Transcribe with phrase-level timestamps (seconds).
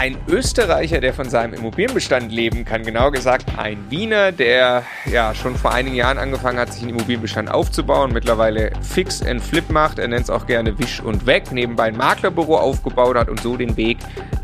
[0.00, 5.56] ein Österreicher, der von seinem Immobilienbestand leben kann, genau gesagt ein Wiener, der ja schon
[5.56, 10.08] vor einigen Jahren angefangen hat, sich einen Immobilienbestand aufzubauen, mittlerweile fix and flip macht, er
[10.08, 13.76] nennt es auch gerne Wisch und Weg, nebenbei ein Maklerbüro aufgebaut hat und so den
[13.76, 13.98] Weg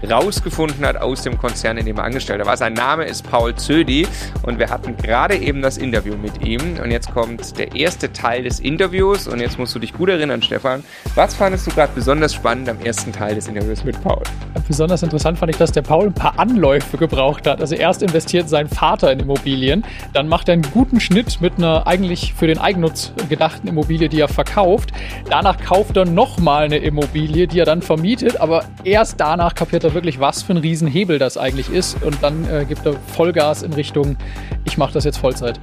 [0.06, 2.58] rausgefunden hat aus dem Konzern, in dem er angestellt war.
[2.58, 4.06] Sein Name ist Paul Zödi
[4.42, 8.42] und wir hatten gerade eben das Interview mit ihm und jetzt kommt der erste Teil
[8.42, 10.84] des Interviews und jetzt musst du dich gut erinnern, Stefan.
[11.14, 14.22] Was fandest du gerade besonders spannend am ersten Teil des Interviews mit Paul?
[14.68, 17.60] Besonders interessant fand ich, dass der Paul ein paar Anläufe gebraucht hat.
[17.60, 21.86] Also erst investiert sein Vater in Immobilien, dann macht er einen guten Schnitt mit einer
[21.86, 24.92] eigentlich für den Eigennutz gedachten Immobilie, die er verkauft.
[25.28, 29.94] Danach kauft er nochmal eine Immobilie, die er dann vermietet, aber erst danach kapiert er
[29.94, 33.72] wirklich, was für ein Riesenhebel das eigentlich ist und dann äh, gibt er Vollgas in
[33.72, 34.16] Richtung,
[34.64, 35.58] ich mache das jetzt Vollzeit.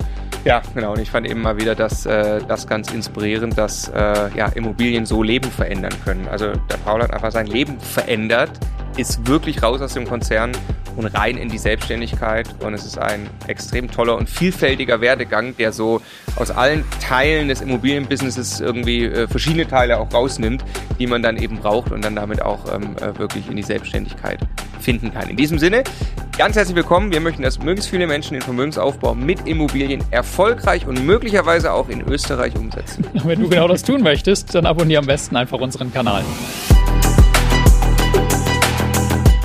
[0.45, 0.91] Ja, genau.
[0.91, 5.05] Und ich fand eben mal wieder das, äh, das ganz inspirierend, dass äh, ja, Immobilien
[5.05, 6.27] so Leben verändern können.
[6.27, 8.51] Also der Paul hat einfach sein Leben verändert,
[8.97, 10.51] ist wirklich raus aus dem Konzern
[10.95, 12.47] und rein in die Selbstständigkeit.
[12.63, 16.01] Und es ist ein extrem toller und vielfältiger Werdegang, der so
[16.35, 20.63] aus allen Teilen des Immobilienbusinesses irgendwie äh, verschiedene Teile auch rausnimmt,
[20.99, 24.39] die man dann eben braucht und dann damit auch ähm, äh, wirklich in die Selbstständigkeit
[24.79, 25.29] finden kann.
[25.29, 25.83] In diesem Sinne,
[26.37, 27.11] ganz herzlich willkommen.
[27.11, 32.01] Wir möchten, dass möglichst viele Menschen den Vermögensaufbau mit Immobilien erfolgreich und möglicherweise auch in
[32.01, 33.05] Österreich umsetzen.
[33.23, 36.23] Wenn du genau das tun möchtest, dann abonniere am besten einfach unseren Kanal.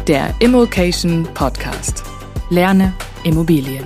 [0.08, 2.02] Der Immokation Podcast.
[2.48, 3.84] Lerne Immobilien.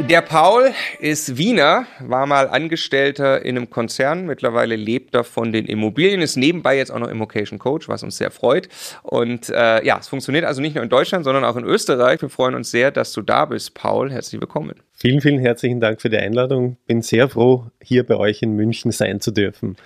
[0.00, 4.26] Der Paul ist Wiener, war mal Angestellter in einem Konzern.
[4.26, 8.16] Mittlerweile lebt er von den Immobilien, ist nebenbei jetzt auch noch Immocation Coach, was uns
[8.16, 8.68] sehr freut.
[9.04, 12.20] Und äh, ja, es funktioniert also nicht nur in Deutschland, sondern auch in Österreich.
[12.20, 14.10] Wir freuen uns sehr, dass du da bist, Paul.
[14.10, 14.74] Herzlich willkommen.
[14.92, 16.78] Vielen, vielen herzlichen Dank für die Einladung.
[16.88, 19.76] Bin sehr froh, hier bei euch in München sein zu dürfen.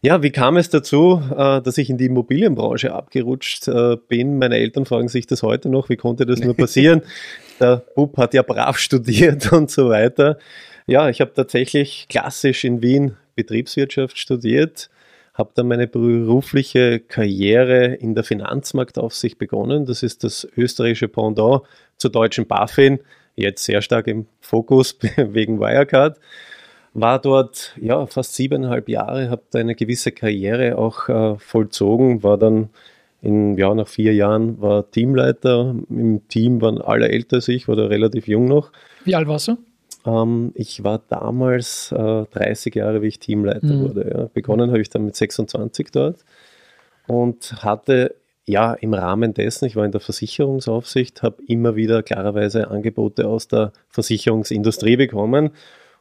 [0.00, 4.38] Ja, wie kam es dazu, äh, dass ich in die Immobilienbranche abgerutscht äh, bin?
[4.38, 7.02] Meine Eltern fragen sich das heute noch, wie konnte das nur passieren?
[7.58, 10.38] Der Bub hat ja brav studiert und so weiter.
[10.86, 14.88] Ja, ich habe tatsächlich klassisch in Wien Betriebswirtschaft studiert,
[15.34, 19.84] habe dann meine berufliche Karriere in der Finanzmarktaufsicht begonnen.
[19.84, 21.62] Das ist das österreichische Pendant
[21.96, 23.00] zur deutschen BaFin,
[23.34, 26.18] jetzt sehr stark im Fokus wegen Wirecard
[26.94, 32.38] war dort ja fast siebeneinhalb Jahre, habe da eine gewisse Karriere auch äh, vollzogen, war
[32.38, 32.70] dann
[33.20, 35.74] in, ja, nach vier Jahren war Teamleiter.
[35.90, 38.70] Im Team waren alle älter als ich, war da relativ jung noch.
[39.04, 39.56] Wie alt warst du?
[40.06, 43.80] Ähm, ich war damals äh, 30 Jahre, wie ich Teamleiter mhm.
[43.82, 44.10] wurde.
[44.10, 44.24] Ja.
[44.32, 46.24] Begonnen habe ich dann mit 26 dort
[47.08, 48.14] und hatte
[48.46, 53.48] ja im Rahmen dessen, ich war in der Versicherungsaufsicht, habe immer wieder klarerweise Angebote aus
[53.48, 55.50] der Versicherungsindustrie bekommen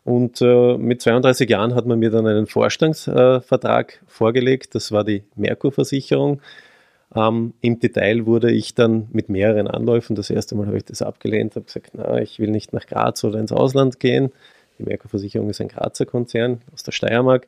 [0.07, 4.73] und äh, mit 32 Jahren hat man mir dann einen Vorstandsvertrag äh, vorgelegt.
[4.73, 6.39] Das war die Merkur-Versicherung.
[7.13, 11.01] Ähm, Im Detail wurde ich dann mit mehreren Anläufen, das erste Mal habe ich das
[11.01, 14.31] abgelehnt, habe gesagt, na, ich will nicht nach Graz oder ins Ausland gehen.
[14.79, 17.45] Die Merkur-Versicherung ist ein Grazer Konzern aus der Steiermark.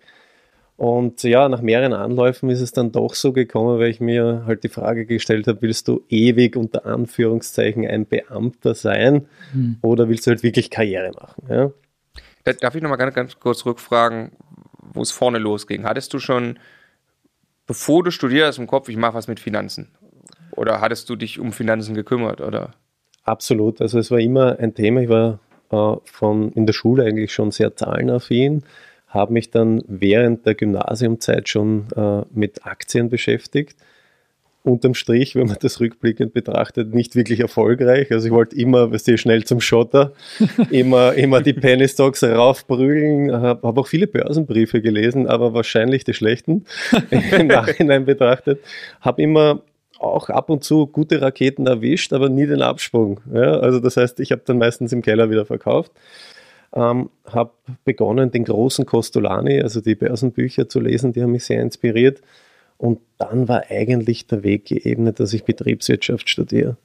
[0.75, 4.65] Und ja, nach mehreren Anläufen ist es dann doch so gekommen, weil ich mir halt
[4.65, 9.77] die Frage gestellt habe, willst du ewig unter Anführungszeichen ein Beamter sein hm.
[9.81, 11.43] oder willst du halt wirklich Karriere machen?
[11.49, 11.71] Ja?
[12.43, 14.31] Darf ich nochmal ganz, ganz kurz rückfragen,
[14.81, 15.83] wo es vorne losging?
[15.83, 16.59] Hattest du schon,
[17.67, 19.91] bevor du studierst, im Kopf, ich mache was mit Finanzen?
[20.51, 22.41] Oder hattest du dich um Finanzen gekümmert?
[22.41, 22.71] Oder?
[23.23, 23.81] Absolut.
[23.81, 25.01] Also es war immer ein Thema.
[25.01, 25.39] Ich war
[25.71, 28.63] äh, von in der Schule eigentlich schon sehr zahlenaffin,
[29.07, 33.77] habe mich dann während der Gymnasiumzeit schon äh, mit Aktien beschäftigt
[34.69, 38.11] unterm Strich, wenn man das rückblickend betrachtet, nicht wirklich erfolgreich.
[38.11, 40.13] Also ich wollte immer, weißt du, schnell zum Schotter,
[40.69, 46.13] immer, immer die Penny Stocks raufprügeln, habe hab auch viele Börsenbriefe gelesen, aber wahrscheinlich die
[46.13, 46.65] schlechten
[47.09, 48.59] im Nachhinein betrachtet.
[49.01, 49.61] Habe immer
[49.99, 53.19] auch ab und zu gute Raketen erwischt, aber nie den Absprung.
[53.33, 55.91] Ja, also das heißt, ich habe dann meistens im Keller wieder verkauft.
[56.73, 57.51] Ähm, habe
[57.83, 62.21] begonnen, den großen Costolani, also die Börsenbücher zu lesen, die haben mich sehr inspiriert
[62.79, 66.77] und dann war eigentlich der Weg geebnet, dass ich Betriebswirtschaft studiere.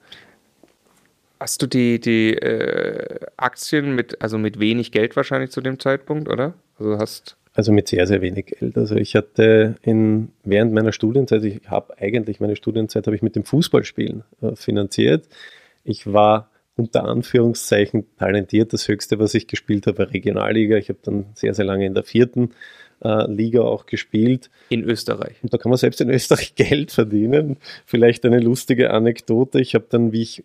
[1.40, 6.28] Hast du die, die äh, Aktien mit, also mit wenig Geld wahrscheinlich zu dem Zeitpunkt,
[6.28, 6.54] oder?
[6.78, 8.76] Also hast also mit sehr, sehr wenig Geld.
[8.76, 13.36] Also ich hatte in, während meiner Studienzeit, ich habe eigentlich meine Studienzeit habe ich mit
[13.36, 15.28] dem Fußballspielen äh, finanziert.
[15.84, 18.72] Ich war unter Anführungszeichen talentiert.
[18.72, 20.76] Das höchste, was ich gespielt habe, war Regionalliga.
[20.76, 22.50] Ich habe dann sehr, sehr lange in der vierten
[23.04, 24.50] äh, Liga auch gespielt.
[24.70, 25.36] In Österreich.
[25.42, 27.58] Und da kann man selbst in Österreich Geld verdienen.
[27.86, 29.60] Vielleicht eine lustige Anekdote.
[29.60, 30.44] Ich habe dann, wie ich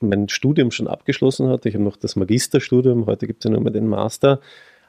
[0.00, 3.60] mein Studium schon abgeschlossen hatte, ich habe noch das Magisterstudium, heute gibt es ja nur
[3.60, 4.40] mehr den Master,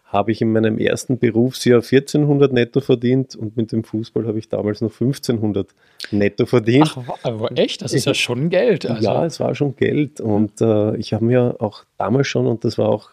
[0.06, 4.48] habe ich in meinem ersten Berufsjahr 1400 netto verdient und mit dem Fußball habe ich
[4.48, 5.70] damals noch 1500
[6.12, 6.96] netto verdient.
[6.96, 7.82] Ach, aber echt?
[7.82, 8.86] Das ist ja schon Geld.
[8.86, 9.04] Also.
[9.04, 12.78] Ja, es war schon Geld und äh, ich habe mir auch damals schon, und das
[12.78, 13.12] war auch,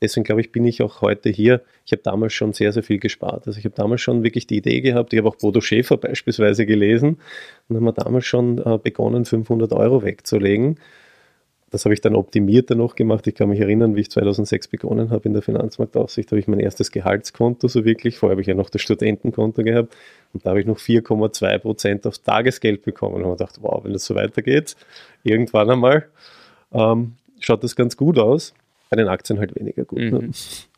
[0.00, 2.98] deswegen glaube ich, bin ich auch heute hier, ich habe damals schon sehr, sehr viel
[2.98, 3.46] gespart.
[3.46, 6.66] Also ich habe damals schon wirklich die Idee gehabt, ich habe auch Bodo Schäfer beispielsweise
[6.66, 7.18] gelesen
[7.68, 10.78] und haben wir damals schon äh, begonnen, 500 Euro wegzulegen
[11.70, 13.26] das habe ich dann optimiert noch gemacht.
[13.26, 16.60] Ich kann mich erinnern, wie ich 2006 begonnen habe in der Finanzmarktaufsicht, habe ich mein
[16.60, 18.18] erstes Gehaltskonto so wirklich.
[18.18, 19.96] Vorher habe ich ja noch das Studentenkonto gehabt
[20.32, 23.16] und da habe ich noch 4,2 Prozent aufs Tagesgeld bekommen.
[23.16, 24.76] Und habe gedacht, wow, wenn das so weitergeht,
[25.24, 26.06] irgendwann einmal
[26.72, 28.54] ähm, schaut das ganz gut aus.
[28.90, 29.98] Bei den Aktien halt weniger gut.
[29.98, 30.10] Ne?
[30.10, 30.26] Mhm.
[30.28, 30.30] Ne?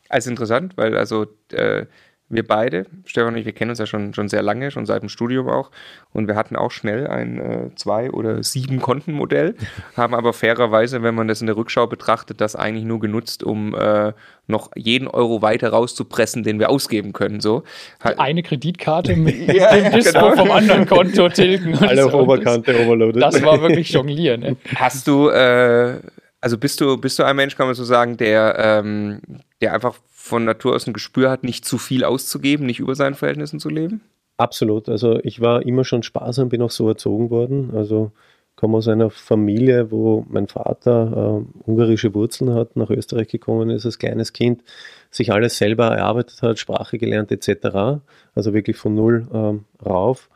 [0.09, 1.85] Also interessant, weil also äh,
[2.29, 5.01] wir beide, Stefan und ich, wir kennen uns ja schon, schon sehr lange, schon seit
[5.01, 5.71] dem Studium auch.
[6.13, 9.55] Und wir hatten auch schnell ein äh, zwei- oder sieben Kontenmodell,
[9.97, 13.73] haben aber fairerweise, wenn man das in der Rückschau betrachtet, das eigentlich nur genutzt, um
[13.73, 14.13] äh,
[14.45, 17.39] noch jeden Euro weiter rauszupressen, den wir ausgeben können.
[17.39, 17.63] So.
[18.03, 20.35] Die eine Kreditkarte mit ja, dem Dispo genau.
[20.35, 21.75] vom anderen Konto tilgen.
[21.79, 23.21] Alle auf Oberkante overloaded.
[23.21, 24.43] Das war wirklich Jonglieren.
[24.43, 24.55] Ey.
[24.75, 25.99] Hast du, äh,
[26.41, 29.21] also bist du, bist du ein Mensch, kann man so sagen, der, ähm,
[29.61, 33.15] der einfach von Natur aus ein Gespür hat, nicht zu viel auszugeben, nicht über seinen
[33.15, 34.01] Verhältnissen zu leben?
[34.37, 34.87] Absolut.
[34.87, 37.71] Also ich war immer schon sparsam, bin auch so erzogen worden.
[37.75, 38.11] Also
[38.55, 43.85] komme aus einer Familie, wo mein Vater äh, ungarische Wurzeln hat, nach Österreich gekommen ist
[43.85, 44.63] als kleines Kind,
[45.11, 48.01] sich alles selber erarbeitet hat, Sprache gelernt etc.
[48.33, 50.29] Also wirklich von null ähm, rauf.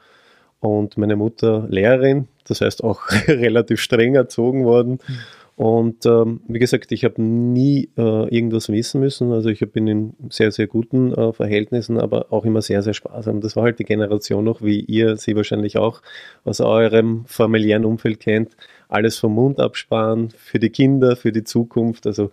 [0.59, 4.99] Und meine Mutter Lehrerin, das heißt auch relativ streng erzogen worden.
[5.07, 5.19] Mhm
[5.55, 9.31] und ähm, wie gesagt, ich habe nie äh, irgendwas wissen müssen.
[9.31, 13.39] Also ich bin in sehr, sehr guten äh, Verhältnissen, aber auch immer sehr, sehr sparsam.
[13.39, 16.01] Das war halt die Generation noch, wie ihr sie wahrscheinlich auch
[16.43, 18.57] aus eurem familiären Umfeld kennt.
[18.89, 22.07] Alles vom Mund absparen, für die Kinder, für die Zukunft.
[22.07, 22.31] Also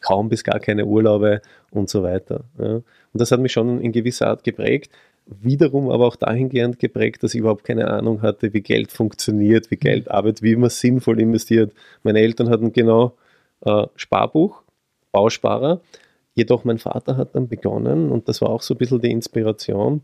[0.00, 2.44] kaum bis gar keine Urlaube und so weiter.
[2.58, 2.74] Ja.
[2.74, 4.92] Und das hat mich schon in gewisser Art geprägt
[5.26, 9.76] wiederum aber auch dahingehend geprägt, dass ich überhaupt keine Ahnung hatte, wie Geld funktioniert, wie
[9.76, 11.72] Geld arbeitet, wie man sinnvoll investiert.
[12.02, 13.14] Meine Eltern hatten genau
[13.64, 14.62] äh, Sparbuch,
[15.12, 15.80] Bausparer.
[16.34, 20.02] Jedoch mein Vater hat dann begonnen, und das war auch so ein bisschen die Inspiration,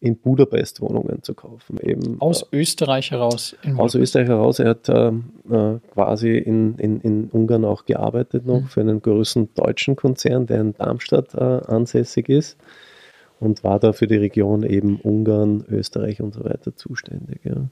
[0.00, 1.78] in Budapest Wohnungen zu kaufen.
[1.80, 3.56] Eben, aus äh, Österreich heraus?
[3.76, 4.58] aus Österreich heraus.
[4.58, 8.66] Er hat äh, äh, quasi in, in, in Ungarn auch gearbeitet noch mhm.
[8.66, 12.58] für einen größeren deutschen Konzern, der in Darmstadt äh, ansässig ist
[13.42, 17.40] und war da für die Region eben Ungarn, Österreich und so weiter zuständig.
[17.42, 17.68] Ja.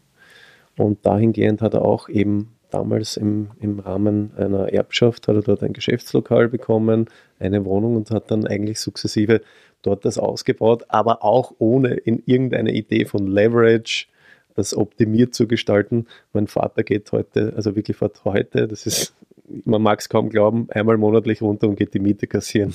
[0.76, 5.62] Und dahingehend hat er auch eben damals im, im Rahmen einer Erbschaft, hat er dort
[5.62, 7.06] ein Geschäftslokal bekommen,
[7.38, 9.42] eine Wohnung und hat dann eigentlich sukzessive
[9.82, 14.06] dort das ausgebaut, aber auch ohne in irgendeine Idee von Leverage,
[14.56, 16.06] das optimiert zu gestalten.
[16.32, 19.14] Mein Vater geht heute, also wirklich fährt heute, das ist
[19.64, 22.74] man mag es kaum glauben, einmal monatlich runter und geht die Miete kassieren.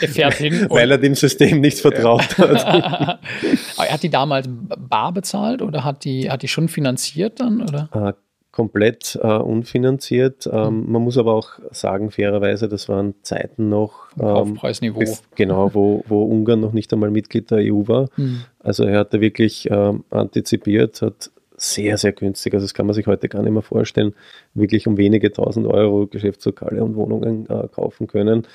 [0.00, 0.66] Er fährt hin.
[0.70, 3.20] Weil er dem System nicht vertraut hat.
[3.78, 7.62] er hat die damals bar bezahlt oder hat die, hat die schon finanziert dann?
[7.62, 7.88] Oder?
[7.92, 8.12] Äh,
[8.56, 10.48] komplett äh, unfinanziert.
[10.50, 10.92] Ähm, mhm.
[10.92, 14.06] Man muss aber auch sagen, fairerweise, das waren Zeiten noch.
[14.18, 15.04] Ähm, Aufpreisniveau.
[15.34, 18.08] Genau, wo, wo Ungarn noch nicht einmal Mitglied der EU war.
[18.16, 18.44] Mhm.
[18.58, 22.54] Also er hat da wirklich ähm, antizipiert, hat sehr, sehr günstig.
[22.54, 24.14] Also das kann man sich heute gar nicht mehr vorstellen.
[24.54, 28.46] Wirklich um wenige tausend Euro Geschäftslokale und Wohnungen äh, kaufen können.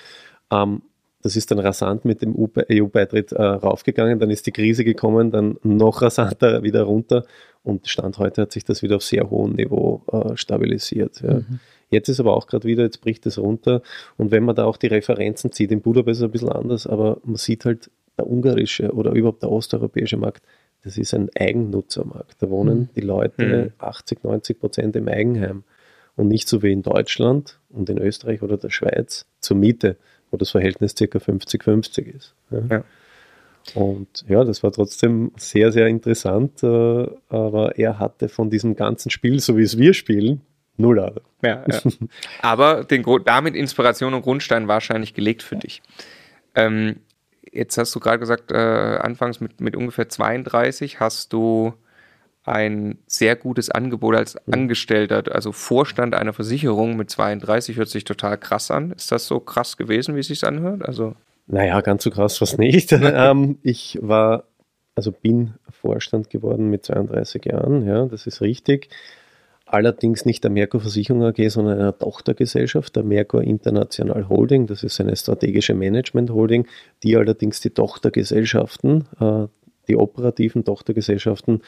[0.51, 0.83] Ähm,
[1.21, 5.57] das ist dann rasant mit dem EU-Beitritt äh, raufgegangen, dann ist die Krise gekommen, dann
[5.63, 7.25] noch rasanter wieder runter
[7.63, 11.21] und Stand heute hat sich das wieder auf sehr hohem Niveau äh, stabilisiert.
[11.21, 11.35] Ja.
[11.35, 11.59] Mhm.
[11.89, 13.81] Jetzt ist aber auch gerade wieder, jetzt bricht es runter
[14.17, 16.87] und wenn man da auch die Referenzen zieht, in Budapest ist es ein bisschen anders,
[16.87, 20.43] aber man sieht halt, der ungarische oder überhaupt der osteuropäische Markt
[20.83, 22.35] das ist ein Eigennutzermarkt.
[22.39, 22.89] Da wohnen mhm.
[22.95, 23.85] die Leute mhm.
[23.85, 25.63] 80, 90 Prozent im Eigenheim
[26.15, 29.97] und nicht so wie in Deutschland und in Österreich oder der Schweiz zur Miete,
[30.29, 31.05] wo das Verhältnis ca.
[31.05, 32.33] 50-50 ist.
[32.49, 32.61] Ja.
[32.69, 32.83] Ja.
[33.75, 39.11] Und ja, das war trotzdem sehr, sehr interessant, äh, aber er hatte von diesem ganzen
[39.11, 40.41] Spiel, so wie es wir spielen,
[40.77, 41.23] null Ahnung.
[41.43, 41.63] Ja.
[42.41, 45.83] aber den, damit Inspiration und Grundstein wahrscheinlich gelegt für dich.
[46.55, 46.97] Ähm,
[47.51, 51.73] Jetzt hast du gerade gesagt, äh, anfangs mit, mit ungefähr 32 hast du
[52.43, 54.37] ein sehr gutes Angebot als.
[54.51, 58.91] Angestellter, also Vorstand einer Versicherung mit 32 hört sich total krass an.
[58.91, 60.83] Ist das so krass gewesen, wie es sich anhört?
[60.83, 61.15] Also
[61.47, 62.91] naja, ganz so krass was nicht.
[62.93, 64.45] ähm, ich war,
[64.95, 68.89] also bin Vorstand geworden mit 32 Jahren, ja, das ist richtig
[69.71, 74.67] allerdings nicht der Merkur Versicherung AG, sondern einer Tochtergesellschaft, der Merkur International Holding.
[74.67, 76.67] Das ist eine strategische Management Holding,
[77.03, 79.47] die allerdings die Tochtergesellschaften, äh,
[79.87, 81.61] die operativen Tochtergesellschaften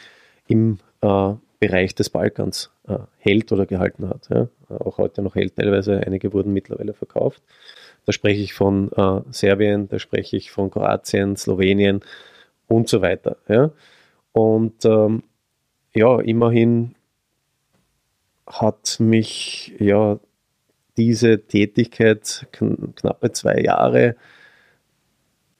[0.47, 4.27] im äh, Bereich des Balkans äh, hält oder gehalten hat.
[4.29, 4.49] Ja.
[4.69, 7.41] Auch heute noch hält teilweise, einige wurden mittlerweile verkauft.
[8.05, 12.01] Da spreche ich von äh, Serbien, da spreche ich von Kroatien, Slowenien
[12.67, 13.37] und so weiter.
[13.47, 13.71] Ja.
[14.33, 15.23] Und ähm,
[15.93, 16.95] ja, immerhin
[18.47, 20.19] hat mich ja
[20.97, 24.15] diese Tätigkeit kn knappe zwei Jahre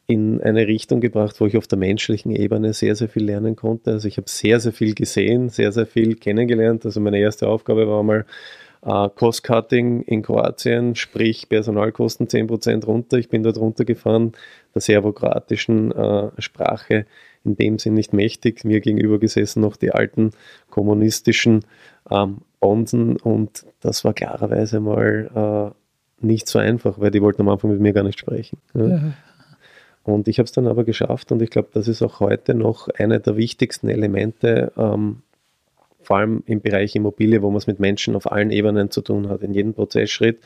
[0.06, 3.92] in eine Richtung gebracht, wo ich auf der menschlichen Ebene sehr, sehr viel lernen konnte.
[3.92, 6.86] Also ich habe sehr, sehr viel gesehen, sehr, sehr viel kennengelernt.
[6.86, 8.26] Also meine erste Aufgabe war mal
[8.86, 13.18] äh, Cost-Cutting in Kroatien, sprich Personalkosten 10% runter.
[13.18, 14.34] Ich bin dort runtergefahren,
[14.76, 17.06] der serbokroatischen äh, Sprache
[17.46, 18.66] in dem Sinn nicht mächtig.
[18.66, 20.32] Mir gegenüber gesessen noch die alten
[20.70, 21.66] kommunistischen
[22.12, 25.74] ähm, Bonsen und das war klarerweise mal
[26.24, 28.58] äh, nicht so einfach, weil die wollten am Anfang mit mir gar nicht sprechen.
[28.74, 28.88] Ja.
[28.88, 29.14] Ja.
[30.04, 32.88] Und ich habe es dann aber geschafft und ich glaube, das ist auch heute noch
[32.88, 35.24] einer der wichtigsten Elemente, ähm,
[36.02, 39.28] vor allem im Bereich Immobilie, wo man es mit Menschen auf allen Ebenen zu tun
[39.28, 40.40] hat, in jedem Prozessschritt.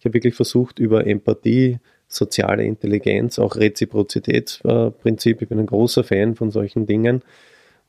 [0.00, 6.34] Ich habe wirklich versucht, über Empathie, soziale Intelligenz, auch Reziprozitätsprinzip, ich bin ein großer Fan
[6.34, 7.22] von solchen Dingen,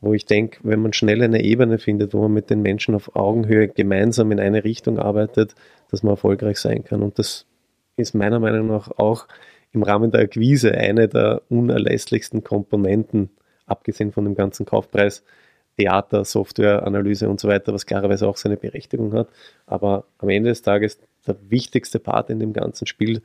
[0.02, 3.16] wo ich denke, wenn man schnell eine Ebene findet, wo man mit den Menschen auf
[3.16, 5.56] Augenhöhe gemeinsam in eine Richtung arbeitet,
[5.92, 7.04] dass man erfolgreich sein kann.
[7.04, 7.46] Und das
[7.98, 9.28] ist meiner Meinung nach auch
[9.72, 13.30] im Rahmen der Akquise eine der unerlässlichsten Komponenten,
[13.68, 15.24] abgesehen von dem ganzen Kaufpreis,
[15.78, 19.30] Theater, Software, Analyse und so weiter, was klarerweise auch seine Berechtigung hat.
[19.68, 23.22] Aber am Ende des Tages der wichtigste Part in dem ganzen Spiel,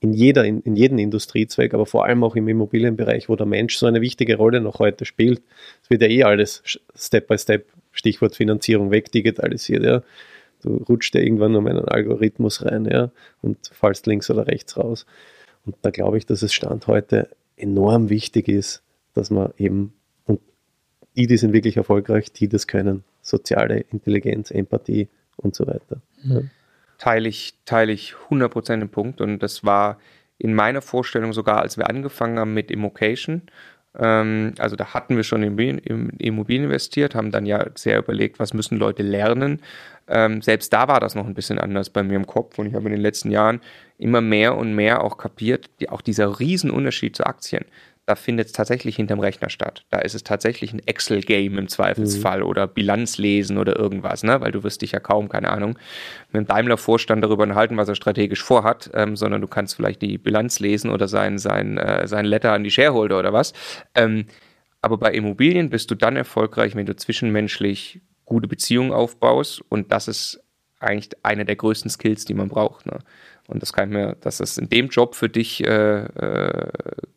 [0.00, 3.76] in, jeder, in, in jedem Industriezweig, aber vor allem auch im Immobilienbereich, wo der Mensch
[3.76, 5.42] so eine wichtige Rolle noch heute spielt.
[5.82, 6.62] Es wird ja eh alles
[6.94, 9.84] Step by Step, Stichwort Finanzierung, wegdigitalisiert.
[9.84, 10.02] Ja.
[10.62, 13.10] Du rutscht ja irgendwann um einen Algorithmus rein ja,
[13.42, 15.06] und fallst links oder rechts raus.
[15.66, 18.82] Und da glaube ich, dass es Stand heute enorm wichtig ist,
[19.14, 19.92] dass man eben,
[20.26, 20.40] und
[21.16, 26.00] die, die sind wirklich erfolgreich, die das können, soziale Intelligenz, Empathie und so weiter.
[26.22, 26.42] Ja.
[26.98, 29.20] Teile ich, teile ich 100% den Punkt.
[29.20, 29.98] Und das war
[30.38, 33.42] in meiner Vorstellung sogar, als wir angefangen haben mit Immocation,
[33.98, 35.78] ähm, also da hatten wir schon in
[36.18, 39.60] Immobilien investiert, haben dann ja sehr überlegt, was müssen Leute lernen.
[40.06, 42.58] Ähm, selbst da war das noch ein bisschen anders bei mir im Kopf.
[42.58, 43.60] Und ich habe in den letzten Jahren
[43.98, 47.64] immer mehr und mehr auch kapiert, die, auch dieser Riesenunterschied zu Aktien
[48.08, 49.84] da findet es tatsächlich hinterm Rechner statt.
[49.90, 52.46] Da ist es tatsächlich ein Excel-Game im Zweifelsfall mhm.
[52.46, 54.40] oder Bilanz lesen oder irgendwas, ne?
[54.40, 55.78] weil du wirst dich ja kaum, keine Ahnung,
[56.32, 60.16] mit dem Daimler-Vorstand darüber enthalten, was er strategisch vorhat, ähm, sondern du kannst vielleicht die
[60.16, 63.52] Bilanz lesen oder sein, sein, äh, sein Letter an die Shareholder oder was.
[63.94, 64.24] Ähm,
[64.80, 70.08] aber bei Immobilien bist du dann erfolgreich, wenn du zwischenmenschlich gute Beziehungen aufbaust und das
[70.08, 70.40] ist
[70.80, 72.86] eigentlich einer der größten Skills, die man braucht.
[72.86, 73.00] Ne?
[73.48, 76.68] Und das kann ich mir, dass das in dem Job für dich äh, äh,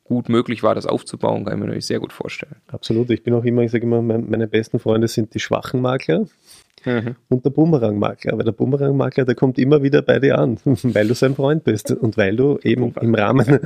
[0.05, 2.55] gut möglich war, das aufzubauen, kann ich mir natürlich sehr gut vorstellen.
[2.67, 3.09] Absolut.
[3.09, 6.25] Ich bin auch immer, ich sage immer, meine besten Freunde sind die schwachen Makler
[6.85, 7.15] mhm.
[7.27, 8.31] und der Bumerang-Makler.
[8.31, 11.91] Aber der Bumerang-Makler, der kommt immer wieder bei dir an, weil du sein Freund bist
[11.91, 13.59] und weil du eben im Rahmen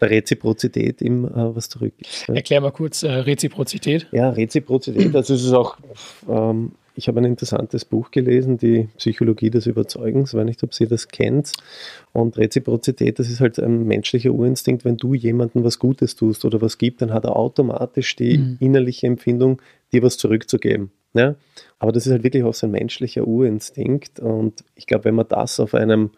[0.00, 2.28] der Reziprozität ihm äh, was zurückgibst.
[2.28, 4.06] Erklär mal kurz äh, Reziprozität.
[4.12, 5.76] Ja, Reziprozität, also es ist auch
[6.28, 10.74] ähm, ich habe ein interessantes Buch gelesen, die Psychologie des Überzeugens, ich weiß nicht, ob
[10.74, 11.52] Sie das kennt.
[12.12, 14.84] Und Reziprozität, das ist halt ein menschlicher Urinstinkt.
[14.84, 18.56] Wenn du jemandem was Gutes tust oder was gibst, dann hat er automatisch die mhm.
[18.60, 20.90] innerliche Empfindung, dir was zurückzugeben.
[21.14, 21.36] Ja?
[21.78, 24.20] Aber das ist halt wirklich auch so ein menschlicher Urinstinkt.
[24.20, 26.10] Und ich glaube, wenn man das auf einem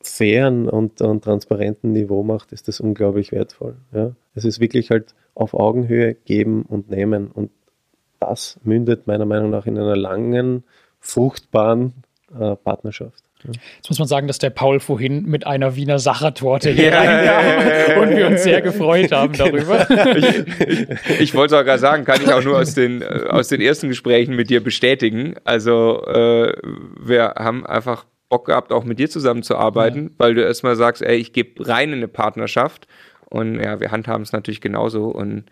[0.00, 3.76] fairen und, und, transparenten Niveau macht, ist das unglaublich wertvoll.
[3.92, 4.14] Ja?
[4.34, 7.28] Es ist wirklich halt auf Augenhöhe geben und nehmen.
[7.28, 7.50] Und
[8.20, 10.64] das mündet meiner Meinung nach in einer langen,
[11.00, 11.92] fruchtbaren
[12.38, 13.22] äh, Partnerschaft.
[13.44, 17.68] Jetzt muss man sagen, dass der Paul vorhin mit einer Wiener Sachertorte hier ja, reinkam
[17.68, 19.86] ja, und wir uns sehr gefreut haben darüber.
[20.16, 23.60] Ich, ich, ich wollte sogar sagen, kann ich auch nur aus den, äh, aus den
[23.60, 25.36] ersten Gesprächen mit dir bestätigen.
[25.44, 26.52] Also äh,
[27.00, 30.10] wir haben einfach Bock gehabt, auch mit dir zusammenzuarbeiten, ja.
[30.18, 32.88] weil du erstmal sagst, ey, ich gebe rein in eine Partnerschaft
[33.30, 35.44] und ja, wir handhaben es natürlich genauso und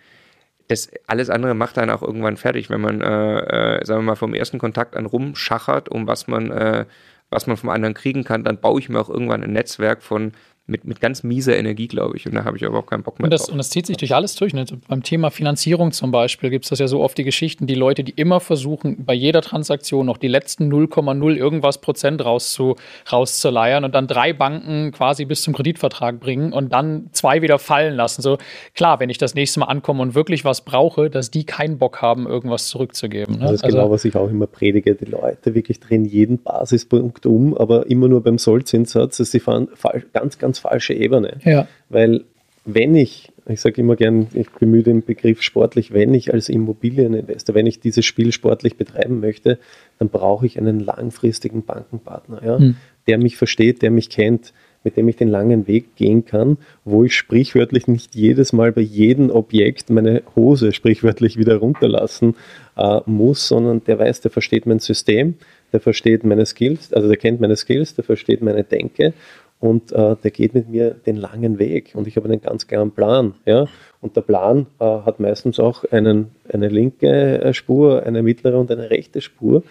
[0.68, 4.16] das alles andere macht dann auch irgendwann fertig, wenn man, äh, äh, sagen wir mal,
[4.16, 6.86] vom ersten Kontakt an rumschachert, um was man, äh,
[7.30, 10.32] was man vom anderen kriegen kann, dann baue ich mir auch irgendwann ein Netzwerk von
[10.68, 12.26] mit, mit ganz mieser Energie, glaube ich.
[12.26, 13.52] Und da habe ich aber auch keinen Bock mehr und das, drauf.
[13.52, 14.52] Und das zieht sich durch alles durch.
[14.52, 14.64] Ne?
[14.88, 18.02] Beim Thema Finanzierung zum Beispiel gibt es das ja so oft die Geschichten, die Leute,
[18.02, 22.74] die immer versuchen, bei jeder Transaktion noch die letzten 0,0 irgendwas Prozent rauszu,
[23.10, 27.94] rauszuleiern und dann drei Banken quasi bis zum Kreditvertrag bringen und dann zwei wieder fallen
[27.94, 28.22] lassen.
[28.22, 28.38] So
[28.74, 32.02] klar, wenn ich das nächste Mal ankomme und wirklich was brauche, dass die keinen Bock
[32.02, 33.36] haben, irgendwas zurückzugeben.
[33.36, 33.40] Ne?
[33.42, 34.96] Das ist also, genau, was ich auch immer predige.
[34.96, 39.20] Die Leute wirklich drehen jeden Basispunkt um, aber immer nur beim Sollzinssatz.
[39.20, 39.68] Also sie fahren
[40.12, 41.38] ganz, ganz falsche Ebene.
[41.44, 41.68] Ja.
[41.88, 42.24] Weil
[42.64, 47.54] wenn ich ich sage immer gern, ich bemühe den Begriff sportlich, wenn ich als Immobilieninvestor,
[47.54, 49.58] wenn ich dieses Spiel sportlich betreiben möchte,
[49.98, 52.76] dann brauche ich einen langfristigen Bankenpartner, ja, hm.
[53.06, 57.02] der mich versteht, der mich kennt, mit dem ich den langen Weg gehen kann, wo
[57.04, 62.36] ich sprichwörtlich nicht jedes Mal bei jedem Objekt meine Hose sprichwörtlich wieder runterlassen
[62.76, 65.34] äh, muss, sondern der weiß, der versteht mein System,
[65.72, 69.12] der versteht meine Skills, also der kennt meine Skills, der versteht meine Denke
[69.58, 72.90] und äh, der geht mit mir den langen Weg und ich habe einen ganz klaren
[72.90, 73.34] Plan.
[73.46, 73.66] Ja?
[74.00, 78.70] Und der Plan äh, hat meistens auch einen, eine linke äh, Spur, eine mittlere und
[78.70, 79.62] eine rechte Spur,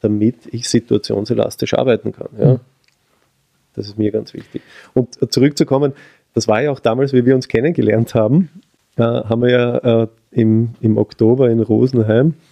[0.00, 2.28] damit ich situationselastisch arbeiten kann.
[2.38, 2.60] Ja?
[3.74, 4.62] Das ist mir ganz wichtig.
[4.94, 5.92] Und zurückzukommen,
[6.34, 8.48] das war ja auch damals, wie wir uns kennengelernt haben,
[8.96, 12.51] äh, haben wir ja äh, im, im Oktober in Rosenheim, äh,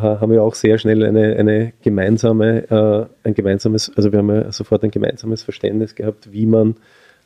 [0.00, 4.52] haben wir auch sehr schnell eine, eine gemeinsame, äh, ein gemeinsames, also wir haben ja
[4.52, 6.76] sofort ein gemeinsames Verständnis gehabt, wie man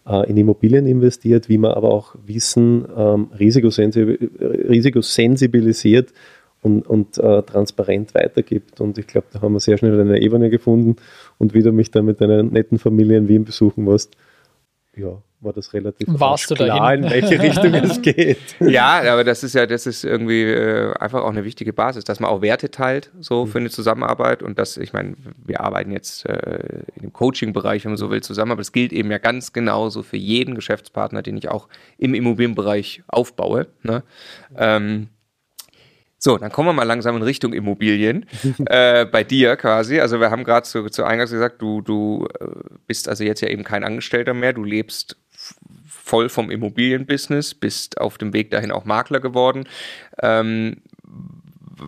[0.07, 6.13] äh, in Immobilien investiert, wie man aber auch Wissen ähm, risikosensibilisiert
[6.63, 8.81] und, und äh, transparent weitergibt.
[8.81, 10.97] Und ich glaube, da haben wir sehr schnell eine Ebene gefunden
[11.39, 14.17] und wie du mich da mit deiner netten Familie in Wien besuchen warst,
[14.97, 18.39] ja, war das relativ Warst klar, in welche Richtung es geht.
[18.61, 22.21] Ja, aber das ist ja, das ist irgendwie äh, einfach auch eine wichtige Basis, dass
[22.21, 23.51] man auch Werte teilt, so mhm.
[23.51, 27.93] für eine Zusammenarbeit und das, ich meine, wir arbeiten jetzt äh, in dem Coaching-Bereich, wenn
[27.93, 31.37] man so will, zusammen, aber das gilt eben ja ganz genauso für jeden Geschäftspartner, den
[31.37, 33.69] ich auch im Immobilienbereich aufbaue.
[33.83, 34.03] Ne?
[34.57, 35.09] Ähm,
[36.23, 38.27] so, dann kommen wir mal langsam in Richtung Immobilien.
[38.67, 40.01] äh, bei dir quasi.
[40.01, 42.47] Also wir haben gerade zu, zu Eingangs gesagt, du, du äh,
[42.87, 44.53] bist also jetzt ja eben kein Angestellter mehr.
[44.53, 45.17] Du lebst
[45.89, 49.67] voll vom Immobilienbusiness, bist auf dem Weg dahin auch Makler geworden.
[50.23, 50.83] Ähm,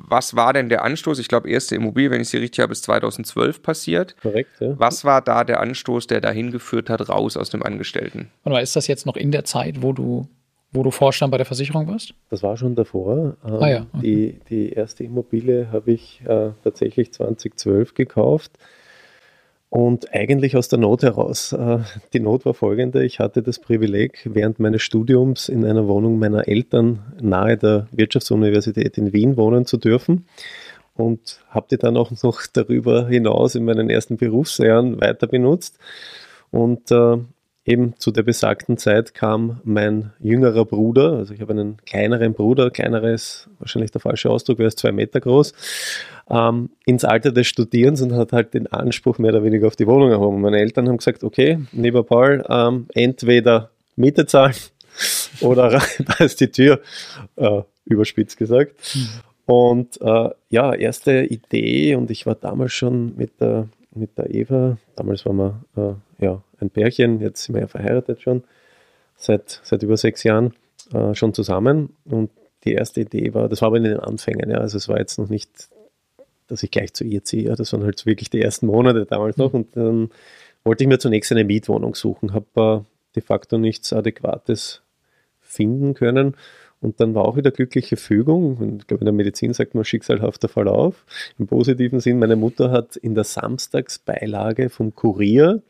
[0.08, 1.18] was war denn der Anstoß?
[1.18, 4.16] Ich glaube, erste Immobilie, wenn ich sie richtig habe, ist 2012 passiert.
[4.22, 4.78] Korrekt, ja.
[4.78, 8.30] Was war da der Anstoß, der dahin geführt hat, raus aus dem Angestellten?
[8.44, 10.26] Und ist das jetzt noch in der Zeit, wo du
[10.72, 12.14] wo du Vorstand bei der Versicherung warst?
[12.30, 13.36] Das war schon davor.
[13.46, 13.86] Ähm, ah, ja.
[13.92, 14.00] okay.
[14.02, 18.52] die, die erste Immobilie habe ich äh, tatsächlich 2012 gekauft.
[19.68, 21.52] Und eigentlich aus der Not heraus.
[21.52, 21.78] Äh,
[22.12, 23.04] die Not war folgende.
[23.04, 28.98] Ich hatte das Privileg, während meines Studiums in einer Wohnung meiner Eltern nahe der Wirtschaftsuniversität
[28.98, 30.26] in Wien wohnen zu dürfen.
[30.94, 35.78] Und habe die dann auch noch darüber hinaus in meinen ersten Berufsjahren weiter benutzt.
[36.50, 37.16] Und äh,
[37.64, 42.70] eben zu der besagten Zeit kam mein jüngerer Bruder, also ich habe einen kleineren Bruder,
[42.70, 45.54] kleinerer ist wahrscheinlich der falsche Ausdruck, er ist zwei Meter groß,
[46.28, 49.86] ähm, ins Alter des Studierens und hat halt den Anspruch mehr oder weniger auf die
[49.86, 50.40] Wohnung erhoben.
[50.40, 54.54] Meine Eltern haben gesagt, okay, lieber Paul, ähm, entweder Miete zahlen
[55.40, 56.80] oder da ist die Tür,
[57.36, 58.74] äh, überspitzt gesagt.
[59.46, 64.78] Und äh, ja, erste Idee und ich war damals schon mit der, mit der Eva,
[64.96, 68.44] damals waren wir äh, ja, ein Pärchen, jetzt sind wir ja verheiratet schon,
[69.16, 70.54] seit, seit über sechs Jahren
[70.92, 71.96] äh, schon zusammen.
[72.04, 72.30] Und
[72.64, 75.18] die erste Idee war, das war aber in den Anfängen, ja, also es war jetzt
[75.18, 75.68] noch nicht,
[76.46, 79.36] dass ich gleich zu ihr ziehe, ja, das waren halt wirklich die ersten Monate damals
[79.36, 79.52] noch.
[79.54, 80.10] Und dann
[80.64, 84.82] wollte ich mir zunächst eine Mietwohnung suchen, habe äh, de facto nichts Adäquates
[85.40, 86.36] finden können.
[86.80, 88.56] Und dann war auch wieder glückliche Fügung.
[88.56, 91.06] Und ich glaube, in der Medizin sagt man schicksalhafter Verlauf.
[91.38, 95.62] Im positiven Sinn, meine Mutter hat in der Samstagsbeilage vom Kurier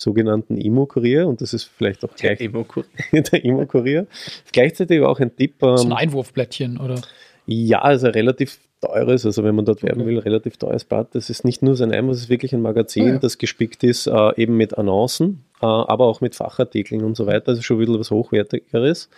[0.00, 2.88] sogenannten Imo-Kurier und das ist vielleicht auch gleich der Imo-Kurier.
[3.12, 4.06] der Imo-Kurier.
[4.52, 5.62] Gleichzeitig auch ein Tipp.
[5.62, 7.00] Ähm, so ein Einwurfblättchen, oder?
[7.46, 10.10] Ja, also relativ teures, also wenn man dort werben okay.
[10.10, 11.14] will, relativ teures Blatt.
[11.14, 13.18] Das ist nicht nur sein Einwurf, es ist wirklich ein Magazin, oh ja.
[13.18, 17.48] das gespickt ist äh, eben mit Annoncen, äh, aber auch mit Fachartikeln und so weiter.
[17.48, 19.10] Also schon ein bisschen was Hochwertigeres.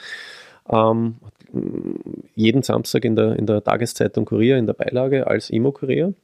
[0.68, 1.16] Ähm,
[2.35, 6.14] jeden Samstag in der, in der Tageszeitung Kurier in der Beilage als Imo-Kurier.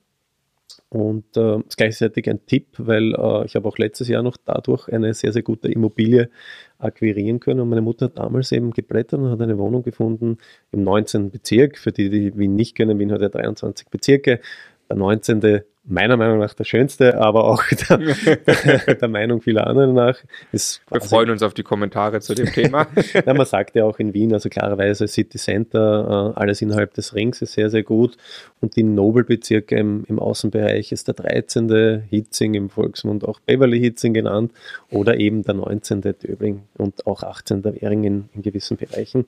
[0.91, 4.89] Und äh, ist gleichzeitig ein Tipp, weil äh, ich habe auch letztes Jahr noch dadurch
[4.89, 6.31] eine sehr, sehr gute Immobilie
[6.79, 7.61] akquirieren können.
[7.61, 10.39] Und meine Mutter hat damals eben geblättert und hat eine Wohnung gefunden
[10.73, 11.31] im 19.
[11.31, 11.77] Bezirk.
[11.77, 14.41] Für die, die Wien nicht kennen, Wien hat ja 23 Bezirke.
[14.89, 15.43] Der 19
[15.89, 20.19] meiner Meinung nach der schönste, aber auch der, der Meinung vieler anderen nach.
[20.53, 22.87] Ist Wir freuen uns auf die Kommentare zu dem Thema.
[23.27, 27.15] ja, man sagt ja auch in Wien, also klarerweise City Center, äh, alles innerhalb des
[27.15, 28.17] Rings ist sehr, sehr gut.
[28.61, 32.05] Und die Nobelbezirke im, im Außenbereich ist der 13.
[32.11, 34.53] Hitzing im Volksmund auch Beverly Hitzing genannt
[34.91, 36.03] oder eben der 19.
[36.03, 37.65] Döbling und auch 18.
[37.65, 39.27] Währing in, in gewissen Bereichen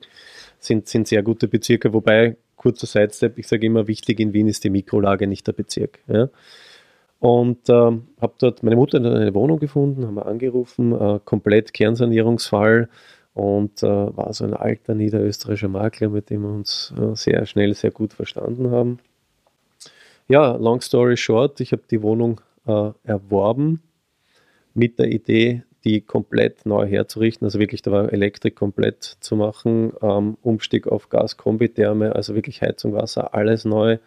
[0.59, 4.63] sind, sind sehr gute Bezirke, wobei kurzer Sidestep, ich sage immer, wichtig in Wien ist
[4.63, 5.99] die Mikrolage, nicht der Bezirk.
[6.07, 6.29] Ja.
[7.19, 11.73] Und ähm, habe dort meine Mutter in eine Wohnung gefunden, haben wir angerufen, äh, komplett
[11.73, 12.87] Kernsanierungsfall
[13.33, 17.73] und äh, war so ein alter niederösterreichischer Makler, mit dem wir uns äh, sehr schnell,
[17.73, 18.99] sehr gut verstanden haben.
[20.27, 23.81] Ja, long story short, ich habe die Wohnung äh, erworben
[24.75, 29.93] mit der Idee, die komplett neu herzurichten, also wirklich da war Elektrik komplett zu machen,
[30.01, 33.97] ähm, Umstieg auf Gas, Kombitherme, also wirklich Heizung, Wasser, alles neu.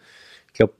[0.47, 0.73] Ich glaube,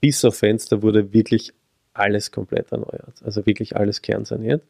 [0.00, 1.52] bis auf Fenster wurde wirklich
[1.94, 4.62] alles komplett erneuert, also wirklich alles kernsaniert.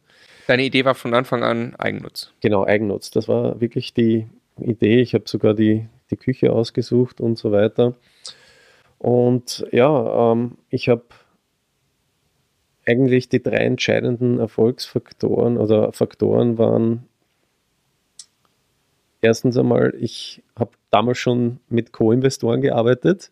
[0.47, 2.31] Deine Idee war von Anfang an Eigennutz.
[2.41, 3.11] Genau, Eigennutz.
[3.11, 4.27] Das war wirklich die
[4.59, 4.99] Idee.
[4.99, 7.95] Ich habe sogar die, die Küche ausgesucht und so weiter.
[8.97, 11.03] Und ja, ähm, ich habe
[12.85, 17.07] eigentlich die drei entscheidenden Erfolgsfaktoren oder Faktoren waren
[19.21, 23.31] erstens einmal, ich habe damals schon mit Co-Investoren gearbeitet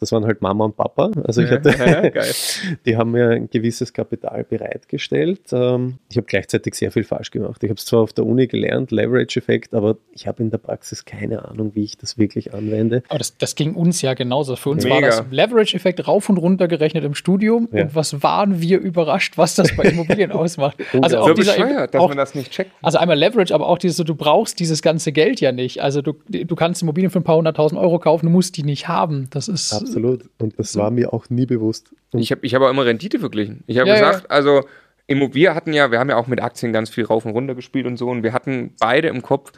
[0.00, 1.10] das waren halt Mama und Papa.
[1.24, 2.24] Also ich hatte, ja,
[2.86, 5.40] die haben mir ein gewisses Kapital bereitgestellt.
[5.52, 7.62] Ähm, ich habe gleichzeitig sehr viel falsch gemacht.
[7.62, 11.04] Ich habe es zwar auf der Uni gelernt, Leverage-Effekt, aber ich habe in der Praxis
[11.04, 13.02] keine Ahnung, wie ich das wirklich anwende.
[13.08, 14.56] Aber das, das ging uns ja genauso.
[14.56, 14.96] Für uns Mega.
[14.96, 17.68] war das Leverage-Effekt rauf und runter gerechnet im Studium.
[17.72, 17.84] Ja.
[17.84, 20.76] Und was waren wir überrascht, was das bei Immobilien ausmacht.
[21.00, 22.70] Also auch so dieser, bescheuert, dass auch, man das nicht checkt.
[22.82, 25.82] Also einmal Leverage, aber auch dieses, du brauchst dieses ganze Geld ja nicht.
[25.82, 28.88] Also du, du kannst Immobilien für ein paar hunderttausend Euro kaufen, du musst die nicht
[28.88, 29.28] haben.
[29.30, 30.30] Das ist Absolut.
[30.38, 31.94] Und das war mir auch nie bewusst.
[32.12, 33.64] Und ich habe ich hab auch immer Rendite verglichen.
[33.66, 34.30] Ich habe ja, gesagt, ja.
[34.30, 34.62] also
[35.08, 37.86] wir hatten ja, wir haben ja auch mit Aktien ganz viel rauf und runter gespielt
[37.86, 38.08] und so.
[38.08, 39.52] Und wir hatten beide im Kopf,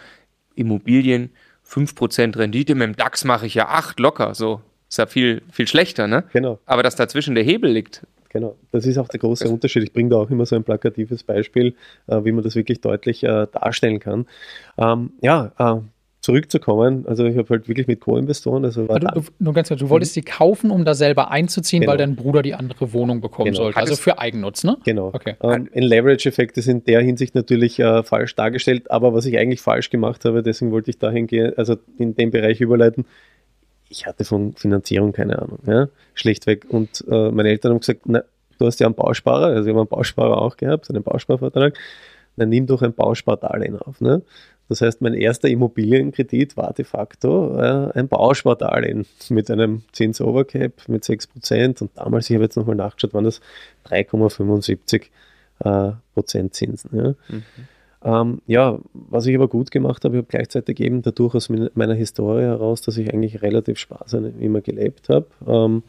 [0.55, 1.31] Immobilien,
[1.69, 4.35] 5% Rendite, mit dem DAX mache ich ja 8 locker.
[4.35, 6.25] So ist ja viel, viel schlechter, ne?
[6.33, 6.59] Genau.
[6.67, 8.07] Aber dass dazwischen der Hebel liegt.
[8.29, 9.83] Genau, das ist auch der große Unterschied.
[9.83, 11.75] Ich bringe da auch immer so ein plakatives Beispiel,
[12.07, 14.27] äh, wie man das wirklich deutlich äh, darstellen kann.
[14.77, 15.81] Ähm, ja, äh,
[16.27, 19.89] zurückzukommen, also ich habe halt wirklich mit Co-Investoren, also war du, du, ganz klar, du
[19.91, 20.23] wolltest mhm.
[20.23, 21.93] die kaufen, um da selber einzuziehen, genau.
[21.93, 23.63] weil dein Bruder die andere Wohnung bekommen genau.
[23.63, 24.77] sollte, also für Eigennutz, ne?
[24.85, 25.13] Genau.
[25.15, 25.37] Okay.
[25.41, 29.61] Ähm, ein Leverage-Effekt ist in der Hinsicht natürlich äh, falsch dargestellt, aber was ich eigentlich
[29.61, 33.05] falsch gemacht habe, deswegen wollte ich dahin gehen, also in dem Bereich überleiten,
[33.89, 36.67] ich hatte von Finanzierung keine Ahnung, ja, schlichtweg.
[36.69, 38.25] Und äh, meine Eltern haben gesagt, na,
[38.59, 41.79] du hast ja einen Bausparer, also ich habe einen Bausparer auch gehabt, einen Bausparvertrag,
[42.37, 44.01] dann nimm doch ein Bauspardarlehen auf.
[44.01, 44.23] Ne?
[44.69, 51.05] Das heißt, mein erster Immobilienkredit war de facto äh, ein Bauspardarlehen mit einem Zinsovercap mit
[51.05, 53.41] 6% und damals, ich habe jetzt nochmal nachgeschaut, waren das
[53.89, 55.05] 3,75
[55.61, 56.91] äh, Prozent Zinsen.
[56.93, 57.15] Ja.
[57.29, 57.43] Mhm.
[58.05, 61.95] Ähm, ja, was ich aber gut gemacht habe, ich habe gleichzeitig eben dadurch aus meiner
[61.95, 65.27] Historie heraus, dass ich eigentlich relativ sparsam immer gelebt habe.
[65.47, 65.83] Ähm,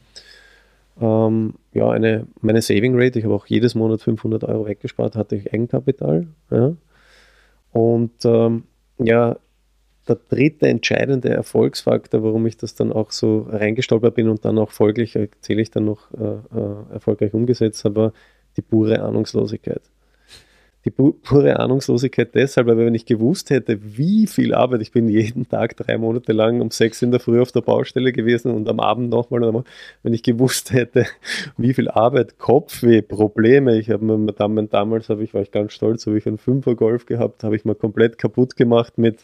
[1.00, 5.36] ähm, ja, eine, meine Saving Rate, ich habe auch jedes Monat 500 Euro weggespart, hatte
[5.36, 6.28] ich Eigenkapital.
[6.50, 6.74] Ja.
[7.78, 8.64] Und ähm,
[8.98, 9.38] ja,
[10.08, 14.72] der dritte entscheidende Erfolgsfaktor, warum ich das dann auch so reingestolpert bin und dann auch
[14.72, 18.14] folglich erzähle ich dann noch äh, äh, erfolgreich umgesetzt habe,
[18.56, 19.84] die pure Ahnungslosigkeit
[20.88, 25.48] die pure Ahnungslosigkeit deshalb, weil wenn ich gewusst hätte, wie viel Arbeit, ich bin jeden
[25.50, 28.80] Tag drei Monate lang um sechs in der Früh auf der Baustelle gewesen und am
[28.80, 29.64] Abend nochmal,
[30.04, 31.06] wenn ich gewusst hätte,
[31.58, 36.06] wie viel Arbeit, Kopfweh, Probleme, ich habe mir damals, habe ich, war ich ganz stolz,
[36.08, 39.20] habe ich einen Fünfer Golf gehabt, habe ich mal komplett kaputt gemacht mit,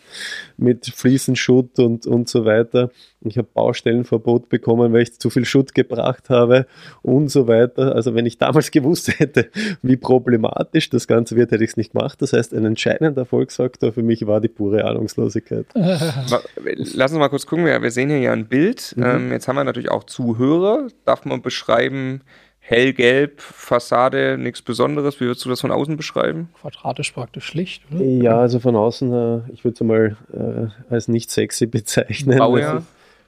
[0.58, 2.90] mit Fliesenschutt und, und so weiter.
[3.26, 6.68] Ich habe Baustellenverbot bekommen, weil ich zu viel Schutt gebracht habe
[7.02, 7.96] und so weiter.
[7.96, 9.50] Also wenn ich damals gewusst hätte,
[9.82, 12.22] wie problematisch das Ganze wird, hätte ich es nicht gemacht.
[12.22, 15.66] Das heißt, ein entscheidender Erfolgsfaktor für mich war die pure Ahnungslosigkeit.
[15.76, 17.66] Lass uns mal kurz gucken.
[17.66, 18.94] Wir sehen hier ja ein Bild.
[18.98, 19.04] Mhm.
[19.04, 20.88] Ähm, jetzt haben wir natürlich auch Zuhörer.
[21.06, 22.22] Darf man beschreiben,
[22.60, 25.20] hellgelb, Fassade, nichts Besonderes.
[25.20, 26.50] Wie würdest du das von außen beschreiben?
[26.60, 28.04] Quadratisch praktisch schlicht, oder?
[28.04, 32.38] Ja, also von außen, äh, ich würde es mal äh, als nicht sexy bezeichnen.
[32.38, 32.74] Baujahr?
[32.74, 32.86] Also,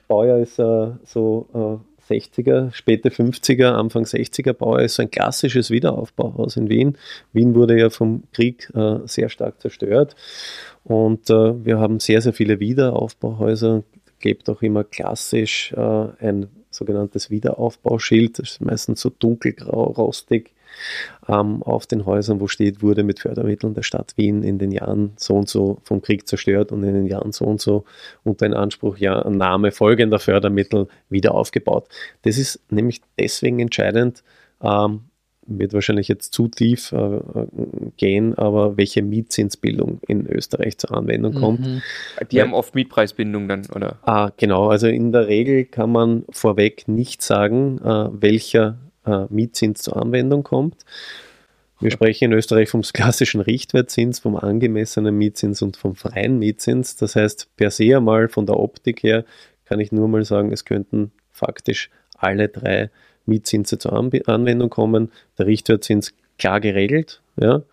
[0.08, 6.70] Baujahr ist äh, so 60er, späte 50er, Anfang 60er Bauer ist ein klassisches Wiederaufbauhaus in
[6.70, 6.98] Wien.
[7.34, 10.16] Wien wurde ja vom Krieg äh, sehr stark zerstört
[10.84, 13.84] und äh, wir haben sehr, sehr viele Wiederaufbauhäuser.
[14.20, 15.80] Gibt auch immer klassisch äh,
[16.20, 20.55] ein sogenanntes Wiederaufbauschild, das ist meistens so dunkelgrau, rostig
[21.28, 25.14] ähm, auf den Häusern, wo steht, wurde mit Fördermitteln der Stadt Wien in den Jahren
[25.18, 27.86] so und so vom Krieg zerstört und in den Jahren so und so
[28.24, 31.88] unter den Anspruch, ja, Name folgender Fördermittel wieder aufgebaut.
[32.24, 34.24] Das ist nämlich deswegen entscheidend,
[34.62, 35.02] ähm,
[35.48, 37.20] wird wahrscheinlich jetzt zu tief äh,
[37.98, 41.60] gehen, aber welche Mietzinsbildung in Österreich zur Anwendung kommt.
[41.62, 41.82] Mhm.
[42.32, 43.98] Die Weil, haben oft Mietpreisbindung dann, oder?
[44.02, 44.70] Ah, genau.
[44.70, 50.44] Also in der Regel kann man vorweg nicht sagen, äh, welcher äh, Mietzins zur Anwendung
[50.44, 50.86] kommt.
[51.82, 56.96] Wir sprechen in Österreich vom klassischen Richtwertzins, vom angemessenen Mietzins und vom freien Mietzins.
[56.96, 59.26] Das heißt, per se einmal von der Optik her
[59.66, 62.90] kann ich nur mal sagen, es könnten faktisch alle drei
[63.26, 65.12] Mietzinse zur Anwendung kommen.
[65.38, 67.64] Der Richtwertzins klar geregelt, ja,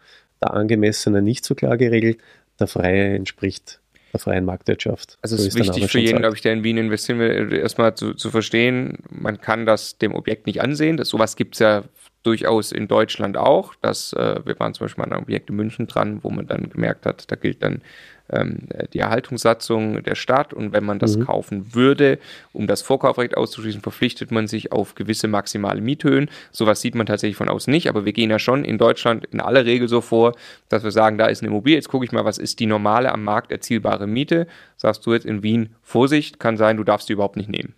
[0.41, 2.19] der angemessene nicht so klar geregelt,
[2.59, 3.82] der freie entspricht
[4.13, 5.19] der freien Marktwirtschaft.
[5.23, 8.15] Also es ist wichtig für jeden, glaube ich, der in Wien investieren will, erstmal zu,
[8.15, 10.97] zu verstehen, man kann das dem Objekt nicht ansehen.
[10.97, 11.85] Das, sowas gibt es ja
[12.23, 13.75] durchaus in Deutschland auch.
[13.81, 16.71] Das, äh, wir waren zum Beispiel an einem Objekt in München dran, wo man dann
[16.71, 17.83] gemerkt hat, da gilt dann
[18.31, 21.27] ähm, die Erhaltungssatzung der Stadt und wenn man das mhm.
[21.27, 22.19] kaufen würde,
[22.53, 26.31] um das Vorkaufrecht auszuschließen, verpflichtet man sich auf gewisse maximale Miethöhen.
[26.51, 29.41] Sowas sieht man tatsächlich von außen nicht, aber wir gehen ja schon in Deutschland in
[29.41, 30.35] aller Regel so vor,
[30.69, 33.13] dass wir sagen, da ist eine Immobilie, jetzt gucke ich mal, was ist die normale
[33.13, 34.47] am Markt erzielbare Miete.
[34.77, 37.75] Sagst du jetzt in Wien, Vorsicht, kann sein, du darfst die überhaupt nicht nehmen.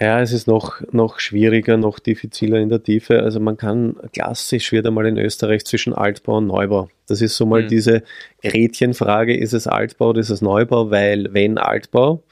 [0.00, 3.22] Ja, es ist noch, noch schwieriger, noch diffiziler in der Tiefe.
[3.22, 6.88] Also man kann klassisch wird einmal in Österreich zwischen Altbau und Neubau.
[7.06, 7.68] Das ist so mal mhm.
[7.68, 8.02] diese
[8.42, 10.90] Gretchenfrage, ist es Altbau oder ist es Neubau?
[10.90, 12.22] Weil wenn Altbau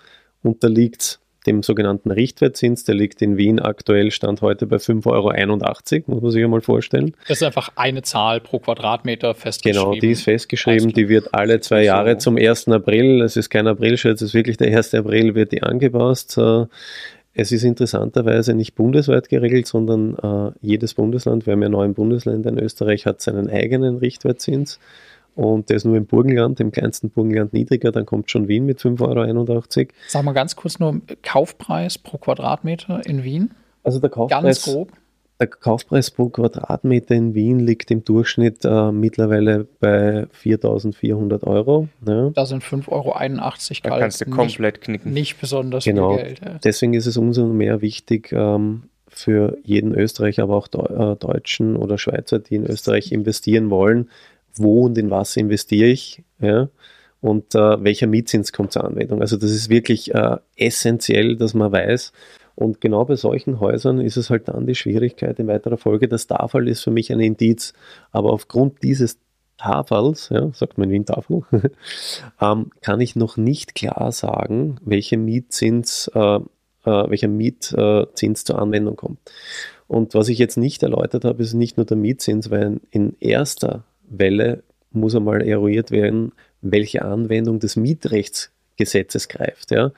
[0.42, 6.22] unterliegt dem sogenannten Richtwertzins, der liegt in Wien aktuell Stand heute bei 5,81 Euro, muss
[6.22, 7.14] man sich einmal vorstellen.
[7.26, 9.90] Das ist einfach eine Zahl pro Quadratmeter festgeschrieben.
[9.90, 12.68] Genau, die ist festgeschrieben, die wird alle zwei Jahre zum 1.
[12.68, 14.94] April, es ist kein Aprilscherz, es ist wirklich der 1.
[14.94, 16.38] April, wird die angepasst.
[17.34, 22.50] Es ist interessanterweise nicht bundesweit geregelt, sondern äh, jedes Bundesland, wir haben ja neun Bundesländer
[22.50, 24.78] in Österreich, hat seinen eigenen Richtwertzins.
[25.34, 28.80] Und der ist nur im Burgenland, im kleinsten Burgenland niedriger, dann kommt schon Wien mit
[28.80, 29.88] 5,81 Euro.
[30.08, 33.52] Sag mal ganz kurz nur Kaufpreis pro Quadratmeter in Wien.
[33.82, 34.92] Also der Kaufpreis, ganz grob.
[35.42, 41.88] Der Kaufpreis pro Quadratmeter in Wien liegt im Durchschnitt äh, mittlerweile bei 4.400 Euro.
[42.06, 42.30] Ja.
[42.30, 43.80] Da sind 5,81 Euro kalt.
[43.82, 45.12] Da kannst du komplett nicht, knicken.
[45.12, 46.14] Nicht besonders genau.
[46.14, 46.40] viel Geld.
[46.44, 46.60] Ja.
[46.62, 51.74] Deswegen ist es umso mehr wichtig ähm, für jeden Österreicher, aber auch Deu äh, Deutschen
[51.74, 54.10] oder Schweizer, die in Österreich investieren wollen,
[54.54, 56.22] wo und in was investiere ich.
[56.40, 56.68] Ja
[57.22, 59.20] und äh, welcher Mietzins kommt zur Anwendung.
[59.20, 62.12] Also das ist wirklich äh, essentiell, dass man weiß,
[62.54, 66.08] und genau bei solchen Häusern ist es halt dann die Schwierigkeit in weiterer Folge.
[66.08, 67.72] Das Tafel ist für mich ein Indiz,
[68.10, 69.18] aber aufgrund dieses
[69.58, 71.42] Tafels, ja, sagt man in Tafel,
[72.40, 76.40] ähm, kann ich noch nicht klar sagen, welche Mietzins, äh, äh,
[76.84, 79.18] welcher Mietzins zur Anwendung kommt.
[79.86, 83.84] Und was ich jetzt nicht erläutert habe, ist nicht nur der Mietzins, weil in erster
[84.08, 89.70] Welle muss einmal eruiert werden, welche Anwendung des Mietrechtsgesetzes greift.
[89.70, 89.92] Ja?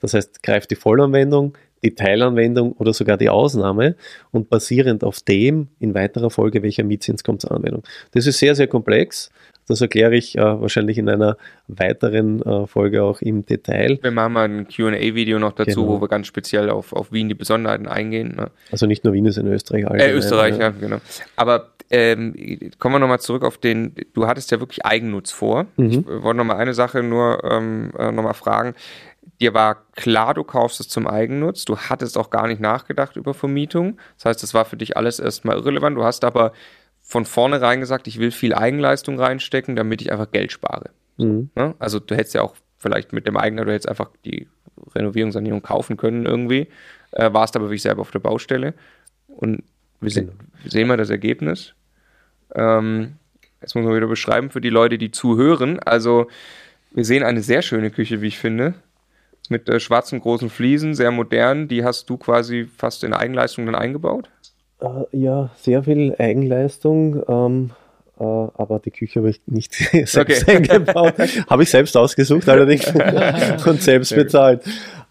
[0.00, 3.94] Das heißt, greift die Vollanwendung, die Teilanwendung oder sogar die Ausnahme
[4.32, 7.82] und basierend auf dem in weiterer Folge, welcher Mietzins kommt zur Anwendung.
[8.12, 9.30] Das ist sehr, sehr komplex.
[9.66, 13.98] Das erkläre ich äh, wahrscheinlich in einer weiteren äh, Folge auch im Detail.
[14.02, 15.88] Wir machen mal ein QA-Video noch dazu, genau.
[15.88, 18.34] wo wir ganz speziell auf, auf Wien die Besonderheiten eingehen.
[18.36, 18.50] Ne?
[18.70, 19.84] Also nicht nur Wien, ist in Österreich.
[19.84, 20.98] Äh, Österreich, ja, genau.
[21.36, 22.34] Aber ähm,
[22.78, 25.66] kommen wir nochmal zurück auf den, du hattest ja wirklich Eigennutz vor.
[25.76, 25.90] Mhm.
[25.90, 28.74] Ich wollte nochmal eine Sache nur ähm, äh, nochmal fragen
[29.44, 33.34] dir war klar, du kaufst es zum Eigennutz, du hattest auch gar nicht nachgedacht über
[33.34, 33.98] Vermietung.
[34.16, 35.96] Das heißt, das war für dich alles erstmal irrelevant.
[35.96, 36.52] Du hast aber
[37.02, 40.90] von vornherein gesagt, ich will viel Eigenleistung reinstecken, damit ich einfach Geld spare.
[41.18, 41.50] Mhm.
[41.54, 41.74] Ne?
[41.78, 44.48] Also du hättest ja auch vielleicht mit dem Eigner, du hättest einfach die
[44.94, 46.68] Renovierungssanierung kaufen können irgendwie,
[47.12, 48.74] äh, warst aber wirklich selber auf der Baustelle.
[49.28, 49.62] Und
[50.00, 50.32] wir, genau.
[50.64, 51.74] se sehen mal das Ergebnis.
[52.54, 53.16] Ähm,
[53.60, 55.78] jetzt muss man wieder beschreiben für die Leute, die zuhören.
[55.80, 56.28] Also
[56.92, 58.74] wir sehen eine sehr schöne Küche, wie ich finde
[59.48, 61.68] mit äh, schwarzen großen Fliesen, sehr modern.
[61.68, 64.30] Die hast du quasi fast in Eigenleistung dann eingebaut?
[64.80, 67.22] Äh, ja, sehr viel Eigenleistung.
[67.28, 67.83] Ähm, äh,
[68.16, 69.74] aber die Küche habe ich nicht
[70.06, 70.42] selbst okay.
[70.56, 71.14] eingebaut.
[71.48, 72.86] habe ich selbst ausgesucht allerdings
[73.66, 74.62] und selbst bezahlt.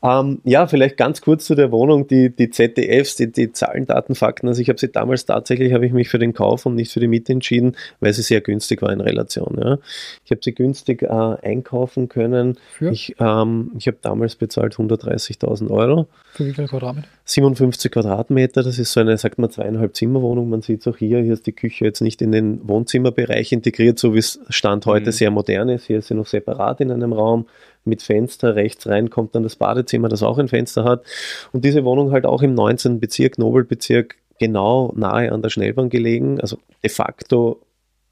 [0.04, 4.16] Ähm, ja, vielleicht ganz kurz zu der Wohnung, die, die ZDFs, die, die Zahlen, Daten,
[4.16, 4.50] Fakten.
[4.50, 7.00] Also ich habe sie damals tatsächlich, habe ich mich für den Kauf und nicht für
[7.00, 9.58] die Miete entschieden, weil sie sehr günstig war in Relation.
[9.64, 9.78] Ja.
[10.26, 12.58] Ich habe sie günstig äh, einkaufen können.
[12.74, 12.92] Für?
[12.92, 16.08] Ich, ähm, ich habe damals bezahlt 130.000 Euro.
[16.34, 17.08] Für wie viel Quadratmeter?
[17.26, 20.50] 57 Quadratmeter, das ist so eine, sagt man, zweieinhalb Zimmerwohnung.
[20.50, 23.98] Man sieht es auch hier, hier ist die Küche jetzt nicht in den Wohnzimmerbereich integriert,
[23.98, 25.12] so wie es Stand heute mhm.
[25.12, 25.86] sehr modern ist.
[25.86, 27.48] Hier ist sie noch separat in einem Raum
[27.86, 28.56] mit Fenster.
[28.56, 31.06] Rechts rein kommt dann das Badezimmer, das auch ein Fenster hat.
[31.54, 33.00] Und diese Wohnung halt auch im 19.
[33.00, 36.42] Bezirk, Nobelbezirk, genau nahe an der Schnellbahn gelegen.
[36.42, 37.62] Also de facto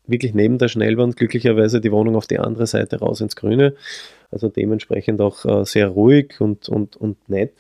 [0.07, 3.75] wirklich neben der Schnellbahn, glücklicherweise die Wohnung auf die andere Seite raus ins Grüne.
[4.31, 7.53] Also dementsprechend auch äh, sehr ruhig und, und, und nett.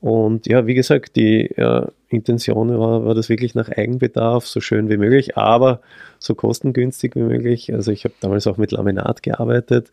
[0.00, 4.88] Und ja, wie gesagt, die äh, Intention war, war das wirklich nach Eigenbedarf, so schön
[4.88, 5.80] wie möglich, aber
[6.18, 7.72] so kostengünstig wie möglich.
[7.74, 9.88] Also ich habe damals auch mit Laminat gearbeitet,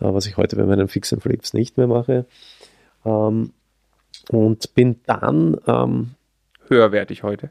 [0.00, 2.24] äh, was ich heute bei meinen Fix and Flips nicht mehr mache.
[3.04, 3.52] Ähm,
[4.30, 6.10] und bin dann ähm,
[6.68, 7.50] höherwertig heute.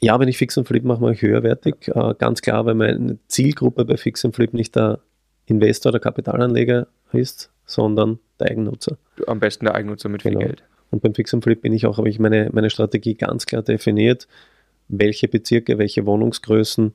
[0.00, 1.88] Ja, wenn ich Fix und Flip mache, mache ich höherwertig.
[1.88, 5.00] Äh, ganz klar, weil meine Zielgruppe bei Fix und Flip nicht der
[5.46, 8.98] Investor, der Kapitalanleger ist, sondern der Eigennutzer.
[9.26, 10.40] Am besten der Eigennutzer mit genau.
[10.40, 10.64] viel Geld.
[10.94, 13.62] Und beim Fix und Flip bin ich auch, habe ich meine, meine Strategie ganz klar
[13.62, 14.28] definiert,
[14.86, 16.94] welche Bezirke, welche Wohnungsgrößen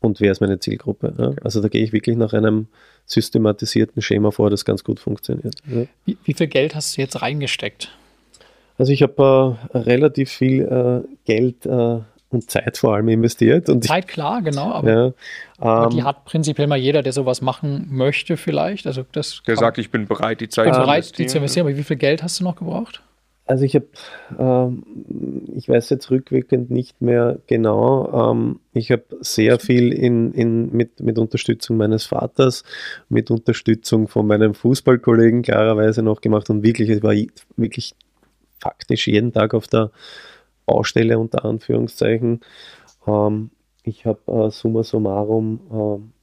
[0.00, 1.14] und wer ist meine Zielgruppe.
[1.16, 1.32] Ja?
[1.42, 2.66] Also da gehe ich wirklich nach einem
[3.06, 5.54] systematisierten Schema vor, das ganz gut funktioniert.
[5.66, 5.86] Ja?
[6.04, 7.90] Wie, wie, viel Geld hast du jetzt reingesteckt?
[8.76, 13.68] Also ich habe äh, relativ viel äh, Geld äh, und Zeit vor allem investiert.
[13.68, 14.72] Und Zeit, klar, genau.
[14.72, 15.12] Aber, ja,
[15.58, 18.86] aber die ähm, hat prinzipiell mal jeder, der sowas machen möchte, vielleicht.
[18.86, 20.86] Also das der sagt, ich bin bereit, die Zeit zu investieren.
[20.86, 21.66] bereit, die zu investieren.
[21.66, 23.02] Aber wie viel Geld hast du noch gebraucht?
[23.50, 23.86] Also ich habe,
[24.38, 24.84] ähm,
[25.56, 31.00] ich weiß jetzt rückwirkend nicht mehr genau, ähm, ich habe sehr viel in, in, mit,
[31.00, 32.62] mit Unterstützung meines Vaters,
[33.08, 37.12] mit Unterstützung von meinem Fußballkollegen klarerweise noch gemacht und wirklich, es war
[37.56, 37.96] wirklich
[38.60, 39.90] faktisch jeden Tag auf der
[40.70, 42.40] Baustelle unter Anführungszeichen.
[43.06, 43.50] Ähm,
[43.82, 45.60] ich habe äh, summa summarum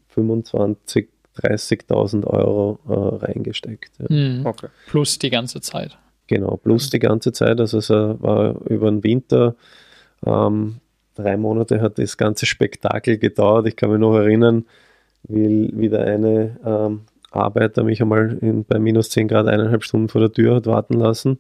[0.10, 3.92] äh, 25 30.000 Euro äh, reingesteckt.
[4.00, 4.06] Ja.
[4.10, 4.46] Mhm.
[4.46, 4.68] Okay.
[4.88, 5.98] Plus die ganze Zeit.
[6.26, 7.60] Genau, plus die ganze Zeit.
[7.60, 9.56] Also es war über den Winter.
[10.26, 10.78] Ähm,
[11.16, 13.68] drei Monate hat das ganze Spektakel gedauert.
[13.68, 14.66] Ich kann mich noch erinnern,
[15.24, 20.22] wie wieder eine ähm, Arbeiter mich einmal in, bei minus 10 Grad eineinhalb Stunden vor
[20.22, 21.38] der Tür hat warten lassen.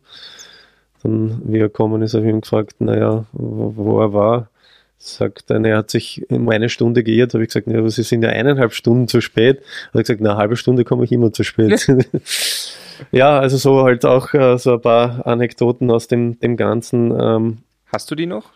[1.07, 4.49] Dann, wie er gekommen ist, habe ich ihn gefragt, naja, wo, wo er war.
[4.97, 7.33] Sagt er, er hat sich um eine Stunde geirrt.
[7.33, 9.59] Habe ich gesagt, naja, Sie sind ja eineinhalb Stunden zu spät.
[9.87, 11.87] Hat er gesagt, na, eine halbe Stunde komme ich immer zu spät.
[13.11, 17.17] ja, also so halt auch äh, so ein paar Anekdoten aus dem, dem Ganzen.
[17.17, 17.57] Ähm,
[17.93, 18.51] Hast du die noch?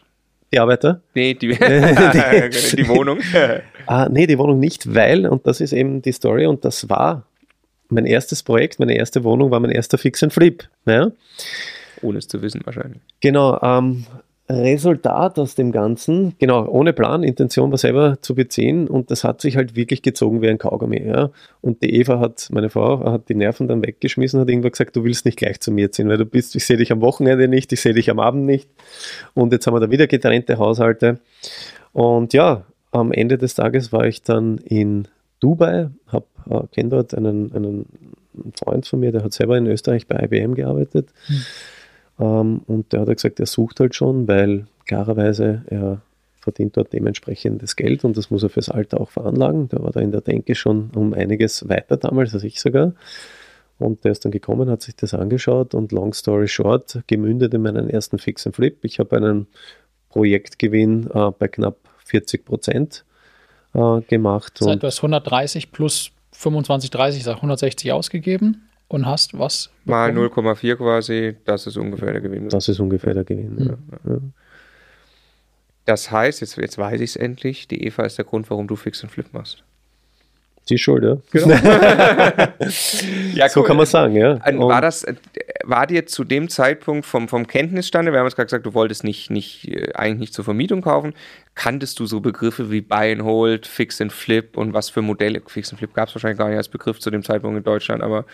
[0.51, 0.99] Die Arbeiter?
[1.15, 3.19] Nee, die, die, die Wohnung.
[3.85, 7.23] ah, nee, die Wohnung nicht, weil, und das ist eben die Story, und das war
[7.87, 10.67] mein erstes Projekt, meine erste Wohnung war mein erster Fix and Flip.
[10.85, 11.11] Ja?
[12.01, 13.01] Ohne es zu wissen wahrscheinlich.
[13.19, 14.05] Genau, ähm,
[14.51, 19.41] Resultat aus dem Ganzen, genau, ohne Plan, Intention war selber zu beziehen und das hat
[19.41, 21.01] sich halt wirklich gezogen wie ein Kaugummi.
[21.05, 21.31] Ja.
[21.61, 25.03] Und die Eva hat, meine Frau, hat die Nerven dann weggeschmissen, hat irgendwann gesagt, du
[25.03, 27.71] willst nicht gleich zu mir ziehen, weil du bist, ich sehe dich am Wochenende nicht,
[27.71, 28.69] ich sehe dich am Abend nicht.
[29.33, 31.19] Und jetzt haben wir da wieder getrennte Haushalte.
[31.93, 35.07] Und ja, am Ende des Tages war ich dann in
[35.39, 37.85] Dubai, habe äh, kenne dort einen, einen
[38.61, 41.09] Freund von mir, der hat selber in Österreich bei IBM gearbeitet.
[41.27, 41.41] Hm
[42.21, 46.01] ähm, und der hat gesagt, er sucht halt schon, weil klarerweise er
[46.39, 49.69] verdient dort dementsprechendes Geld und das muss er fürs Alter auch veranlagen.
[49.69, 52.93] Der war da in der Denke schon um einiges weiter damals als ich sogar.
[53.77, 57.63] Und der ist dann gekommen, hat sich das angeschaut und long story short, gemündet in
[57.63, 58.77] meinen ersten Fix and Flip.
[58.83, 59.47] Ich habe einen
[60.09, 63.05] Projektgewinn äh, bei knapp 40 Prozent
[63.73, 64.53] äh, gemacht.
[64.59, 69.69] Das heißt, du hast 130 plus 25, 30, sag 160 ausgegeben und hast was?
[69.85, 72.49] Mal 0,4 quasi, das ist ungefähr der Gewinn.
[72.49, 73.77] Das ist ungefähr der Gewinn, mhm.
[74.05, 74.17] ja.
[75.85, 78.75] Das heißt, jetzt, jetzt weiß ich es endlich, die Eva ist der Grund, warum du
[78.75, 79.63] Fix und Flip machst.
[80.69, 81.17] Die Schuld, ja.
[81.31, 81.55] Genau.
[83.33, 84.39] ja, so kann man sagen, ja.
[84.57, 85.05] War das,
[85.63, 89.03] war dir zu dem Zeitpunkt vom, vom Kenntnisstande, wir haben es gerade gesagt, du wolltest
[89.03, 91.13] nicht, nicht, äh, eigentlich nicht zur Vermietung kaufen,
[91.55, 95.41] kanntest du so Begriffe wie Buy and Hold, Fix and Flip und was für Modelle,
[95.47, 98.03] Fix and Flip gab es wahrscheinlich gar nicht als Begriff zu dem Zeitpunkt in Deutschland,
[98.03, 98.25] aber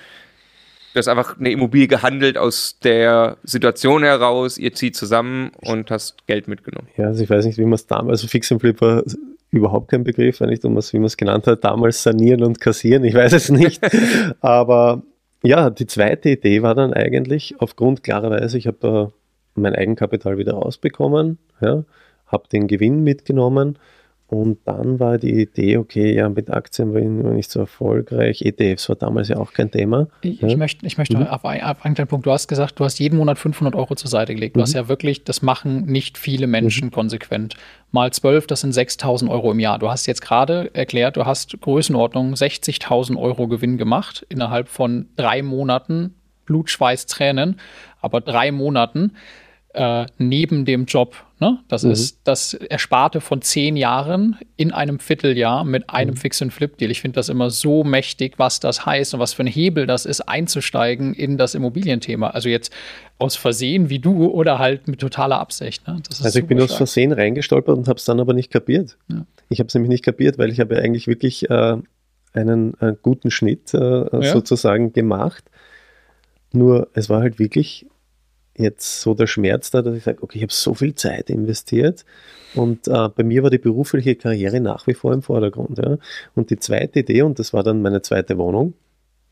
[0.98, 6.26] Du hast einfach eine Immobilie gehandelt aus der Situation heraus, ihr zieht zusammen und hast
[6.26, 6.88] Geld mitgenommen.
[6.98, 9.04] Ja, also ich weiß nicht, wie man es damals, also Fix and Flip war
[9.52, 13.14] überhaupt kein Begriff, nicht, um wie man es genannt hat, damals sanieren und kassieren, ich
[13.14, 13.80] weiß es nicht.
[14.42, 15.04] Aber
[15.44, 20.54] ja, die zweite Idee war dann eigentlich, aufgrund klarerweise, ich habe äh, mein Eigenkapital wieder
[20.54, 21.84] rausbekommen, ja,
[22.26, 23.78] habe den Gewinn mitgenommen
[24.30, 28.42] und dann war die Idee, okay, ja, mit Aktien war ich nicht so erfolgreich.
[28.42, 30.10] ETFs war damals ja auch kein Thema.
[30.22, 30.50] Ich, ja.
[30.50, 31.28] ich möchte, ich möchte mhm.
[31.28, 34.10] auf, auf einen kleinen Punkt, du hast gesagt, du hast jeden Monat 500 Euro zur
[34.10, 34.58] Seite gelegt.
[34.58, 34.64] Du mhm.
[34.64, 36.92] hast ja wirklich, das machen nicht viele Menschen mhm.
[36.92, 37.56] konsequent.
[37.94, 39.80] Mal 12, das sind 6000 Euro im Jahr.
[39.80, 45.42] Du hast jetzt gerade erklärt, du hast Größenordnung 60.000 Euro Gewinn gemacht innerhalb von drei
[45.42, 46.16] Monaten.
[46.46, 47.60] Blut, Schweiß, Tränen,
[48.02, 49.14] aber drei Monaten
[49.74, 51.16] äh, neben dem Job.
[51.40, 51.60] Ne?
[51.68, 51.92] Das mhm.
[51.92, 56.18] ist das Ersparte von zehn Jahren in einem Vierteljahr mit einem mhm.
[56.18, 56.90] Fix- and Flip-Deal.
[56.90, 60.08] Ich finde das immer so mächtig, was das heißt und was für ein Hebel das
[60.08, 62.32] ist, einzusteigen in das Immobilienthema.
[62.32, 62.74] Also jetzt
[63.20, 65.88] aus Versehen wie du oder halt mit totaler Absicht.
[65.88, 66.02] Ne?
[66.24, 66.72] also ich bin stark.
[66.72, 68.98] aus Versehen reingestolpert und habe es dann aber nicht kapiert.
[69.08, 69.26] Ja.
[69.50, 71.78] Ich habe es nämlich nicht kapiert, weil ich habe ja eigentlich wirklich äh,
[72.34, 74.34] einen äh, guten Schnitt äh, ja.
[74.34, 75.44] sozusagen gemacht.
[76.52, 77.86] Nur es war halt wirklich
[78.58, 82.06] jetzt so der Schmerz da, dass ich sage, okay, ich habe so viel Zeit investiert
[82.56, 85.78] und äh, bei mir war die berufliche Karriere nach wie vor im Vordergrund.
[85.78, 85.98] Ja.
[86.36, 88.74] Und die zweite Idee, und das war dann meine zweite Wohnung,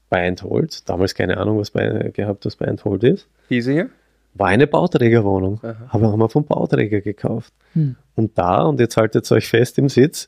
[0.09, 3.27] Buy and Hold, damals keine Ahnung, was bei, gehabt, was Buy and Hold ist.
[3.49, 3.89] Diese hier?
[4.35, 5.87] War eine Bauträgerwohnung, Aha.
[5.89, 7.53] aber haben wir vom Bauträger gekauft.
[7.73, 7.95] Hm.
[8.15, 10.27] Und da, und jetzt haltet euch fest im Sitz,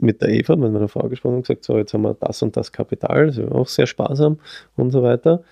[0.00, 2.56] mit der Eva, mit meiner Frau gesprochen und gesagt, so, jetzt haben wir das und
[2.56, 4.40] das Kapital, das ist auch sehr sparsam
[4.76, 5.44] und so weiter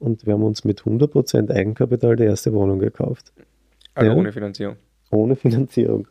[0.00, 3.32] und wir haben uns mit 100% Eigenkapital die erste Wohnung gekauft.
[3.94, 4.16] Also ja?
[4.16, 4.76] ohne Finanzierung.
[5.10, 6.08] Ohne Finanzierung.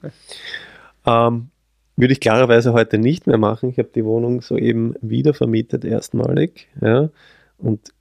[1.06, 1.50] ähm,
[1.98, 3.70] würde ich klarerweise heute nicht mehr machen.
[3.70, 6.68] Ich habe die Wohnung soeben wieder vermietet, erstmalig.
[6.80, 7.10] Ja,
[7.58, 7.94] und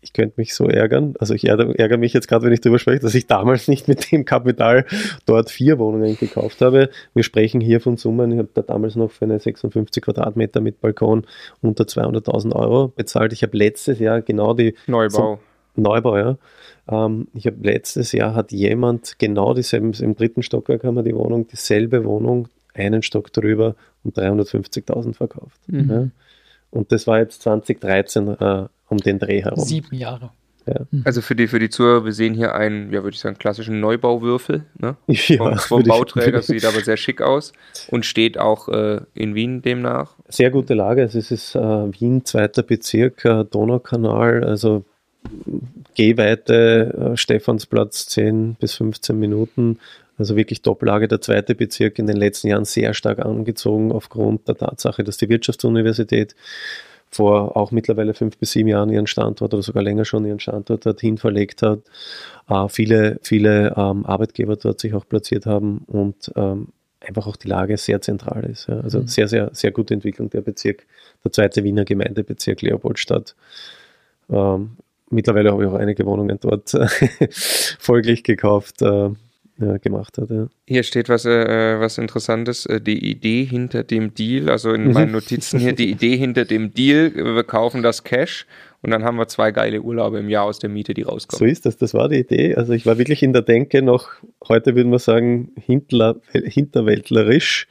[0.00, 1.14] ich könnte mich so ärgern.
[1.18, 4.10] Also ich ärgere mich jetzt gerade, wenn ich darüber spreche, dass ich damals nicht mit
[4.12, 4.86] dem Kapital
[5.26, 6.90] dort vier Wohnungen gekauft habe.
[7.14, 8.32] Wir sprechen hier von Summen.
[8.32, 11.26] Ich habe da damals noch für eine 56 Quadratmeter mit Balkon
[11.62, 13.32] unter 200.000 Euro bezahlt.
[13.32, 15.40] Ich habe letztes Jahr genau die Neubau.
[15.74, 16.38] Neubau, ja.
[16.88, 21.14] Ähm, ich habe letztes Jahr hat jemand genau dieselben, im dritten Stockwerk haben wir die
[21.14, 23.74] Wohnung, dieselbe Wohnung, einen Stock drüber
[24.04, 25.60] um 350.000 verkauft.
[25.66, 25.90] Mhm.
[25.90, 26.08] Ja.
[26.70, 29.64] Und das war jetzt 2013 äh, um den Dreh herum.
[29.64, 30.30] Sieben Jahre.
[30.68, 30.86] Ja.
[30.90, 31.02] Mhm.
[31.04, 33.80] Also für die, für die Zuhörer, wir sehen hier einen, ja, würde ich sagen, klassischen
[33.80, 34.96] Neubauwürfel ne?
[35.06, 37.52] ja, vom, vom Bauträger, sieht aber sehr schick aus
[37.90, 40.14] und steht auch äh, in Wien demnach.
[40.28, 44.84] Sehr gute Lage, also es ist äh, Wien, zweiter Bezirk, äh, Donaukanal, also
[45.94, 49.78] Gehweite, äh, Stephansplatz 10 bis 15 Minuten,
[50.18, 54.56] also wirklich Doppellage, der zweite Bezirk in den letzten Jahren sehr stark angezogen aufgrund der
[54.56, 56.34] Tatsache, dass die Wirtschaftsuniversität
[57.10, 60.84] vor auch mittlerweile fünf bis sieben Jahren ihren Standort oder sogar länger schon ihren Standort
[60.84, 61.80] dorthin verlegt hat.
[62.48, 66.68] Äh, viele, viele ähm, Arbeitgeber dort sich auch platziert haben und ähm,
[67.00, 68.68] einfach auch die Lage sehr zentral ist.
[68.68, 68.80] Ja.
[68.80, 69.06] Also mhm.
[69.06, 70.86] sehr, sehr, sehr gute Entwicklung der Bezirk,
[71.24, 73.34] der zweite Wiener Gemeindebezirk Leopoldstadt.
[74.30, 74.76] Ähm,
[75.10, 76.70] mittlerweile habe ich auch einige Wohnungen dort
[77.78, 78.82] folglich gekauft.
[78.82, 79.10] Äh,
[79.60, 80.30] ja, gemacht hat.
[80.30, 80.48] Ja.
[80.66, 85.12] Hier steht was, äh, was Interessantes, äh, die Idee hinter dem Deal, also in meinen
[85.12, 88.46] Notizen hier, die Idee hinter dem Deal, wir kaufen das Cash
[88.82, 91.38] und dann haben wir zwei geile Urlaube im Jahr aus der Miete, die rauskommen.
[91.38, 92.54] So ist das, das war die Idee.
[92.54, 94.10] Also ich war wirklich in der Denke noch,
[94.48, 97.66] heute würden wir sagen, hinterwäldlerisch,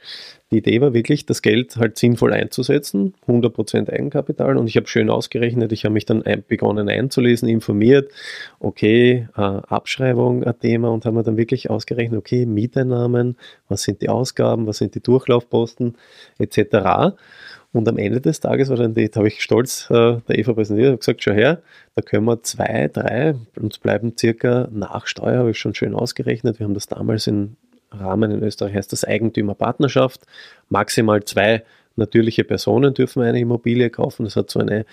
[0.50, 5.10] die Idee war wirklich, das Geld halt sinnvoll einzusetzen, 100% Eigenkapital und ich habe schön
[5.10, 8.10] ausgerechnet, ich habe mich dann ein, begonnen einzulesen, informiert,
[8.58, 13.36] okay, äh, Abschreibung ein Thema und haben mir dann wirklich ausgerechnet, okay, Mieteinnahmen,
[13.68, 15.96] was sind die Ausgaben, was sind die Durchlaufposten
[16.38, 17.14] etc.
[17.72, 20.88] Und am Ende des Tages war dann, da habe ich stolz äh, der Eva präsentiert,
[20.88, 21.62] habe gesagt, schau her,
[21.94, 26.58] da können wir zwei, drei, uns bleiben circa nach Steuer, habe ich schon schön ausgerechnet.
[26.58, 27.56] Wir haben das damals in
[27.90, 30.22] Rahmen in Österreich heißt das Eigentümerpartnerschaft.
[30.68, 31.64] Maximal zwei
[31.96, 34.24] natürliche Personen dürfen eine Immobilie kaufen.
[34.24, 34.84] Das hat so eine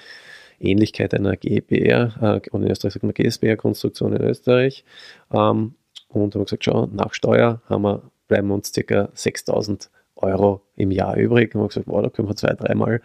[0.60, 4.84] Ähnlichkeit einer GBR, äh, und in Österreich sagt man GSBR-Konstruktion in Österreich.
[5.32, 5.76] Ähm,
[6.10, 9.10] und haben gesagt, schau, nach Steuer haben wir, bleiben uns ca.
[9.14, 11.54] 6000 Euro im Jahr übrig.
[11.54, 13.02] Und haben gesagt, wow, da können wir zwei, dreimal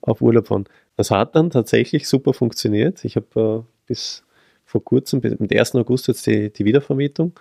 [0.00, 0.64] auf Urlaub fahren.
[0.96, 3.04] Das hat dann tatsächlich super funktioniert.
[3.04, 4.24] Ich habe äh, bis
[4.64, 5.74] vor kurzem, mit 1.
[5.74, 7.32] August jetzt die, die Wiedervermietung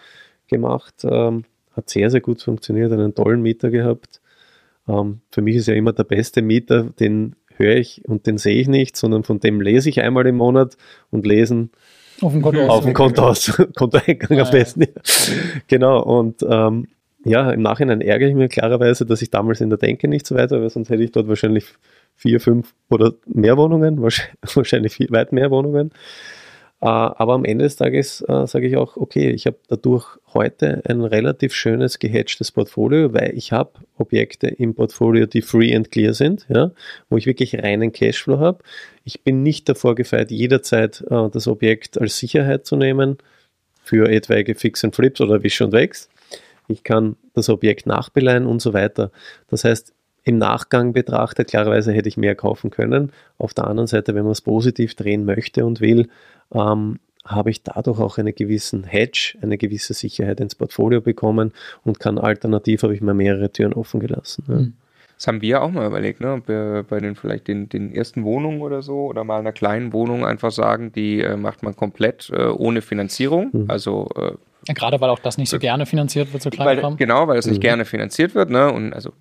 [0.47, 0.95] gemacht.
[1.03, 1.45] Ähm,
[1.75, 4.21] hat sehr, sehr gut funktioniert, einen tollen Mieter gehabt.
[4.87, 8.59] Ähm, für mich ist ja immer der beste Mieter, den höre ich und den sehe
[8.59, 10.77] ich nicht, sondern von dem lese ich einmal im Monat
[11.09, 11.71] und lesen
[12.21, 14.81] auf dem Konto, auf dem Konto aus, Kontoeingang am besten.
[14.81, 14.87] Ja.
[15.67, 16.87] Genau, und ähm,
[17.23, 20.35] ja, im Nachhinein ärgere ich mich klarerweise, dass ich damals in der Denke nicht so
[20.35, 21.65] weit war, weil sonst hätte ich dort wahrscheinlich
[22.15, 25.91] vier, fünf oder mehr Wohnungen, wahrscheinlich viel, weit mehr Wohnungen.
[26.81, 30.81] Äh, aber am Ende des Tages äh, sage ich auch, okay, ich habe dadurch heute
[30.87, 36.13] ein relativ schönes gehatchtes Portfolio, weil ich habe Objekte im Portfolio, die free and clear
[36.15, 36.71] sind, ja,
[37.09, 38.63] wo ich wirklich reinen Cashflow habe.
[39.03, 43.17] Ich bin nicht davor gefeit, jederzeit äh, das Objekt als Sicherheit zu nehmen
[43.83, 46.09] für etwaige Fix and Flips oder Wisch und Wächst.
[46.67, 49.11] Ich kann das Objekt nachbeleihen und so weiter.
[49.49, 49.93] Das heißt,
[50.23, 53.11] im Nachgang betrachtet, klarerweise hätte ich mehr kaufen können.
[53.37, 56.09] Auf der anderen Seite, wenn man es positiv drehen möchte und will,
[56.53, 61.53] ähm, habe ich dadurch auch einen gewissen Hedge, eine gewisse Sicherheit ins Portfolio bekommen
[61.83, 64.43] und kann alternativ habe ich mir mehrere Türen offen gelassen.
[64.47, 64.55] Ja.
[64.55, 64.73] Hm.
[65.17, 66.33] Das haben wir auch mal überlegt, ne?
[66.33, 69.93] ob wir bei den vielleicht den, den ersten Wohnungen oder so oder mal einer kleinen
[69.93, 73.51] Wohnung einfach sagen, die äh, macht man komplett äh, ohne Finanzierung.
[73.53, 73.65] Mhm.
[73.67, 74.31] Also äh,
[74.67, 77.47] gerade weil auch das nicht so gerne finanziert wird, so klein weil, Genau, weil es
[77.47, 77.61] nicht mhm.
[77.61, 78.49] gerne finanziert wird.
[78.49, 78.71] Ne?
[78.71, 79.11] Und also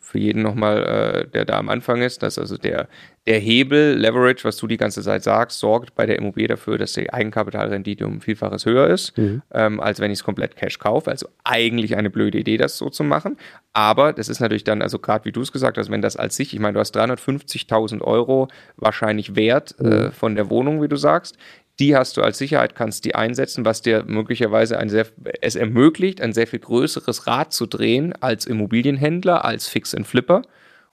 [0.00, 2.88] für jeden nochmal, äh, der da am Anfang ist, dass also der,
[3.26, 6.94] der Hebel, Leverage, was du die ganze Zeit sagst, sorgt bei der Immobilie dafür, dass
[6.94, 9.42] die Eigenkapitalrendite um Vielfaches höher ist, mhm.
[9.52, 11.10] ähm, als wenn ich es komplett Cash kaufe.
[11.10, 13.36] Also eigentlich eine blöde Idee, das so zu machen.
[13.74, 16.36] Aber das ist natürlich dann, also gerade wie du es gesagt hast, wenn das als
[16.36, 19.92] sich, ich meine, du hast 350.000 Euro wahrscheinlich Wert äh, mhm.
[19.92, 21.36] äh, von der Wohnung, wie du sagst
[21.78, 25.06] die hast du als Sicherheit, kannst die einsetzen, was dir möglicherweise ein sehr,
[25.42, 30.42] es ermöglicht, ein sehr viel größeres Rad zu drehen als Immobilienhändler, als Fix and Flipper.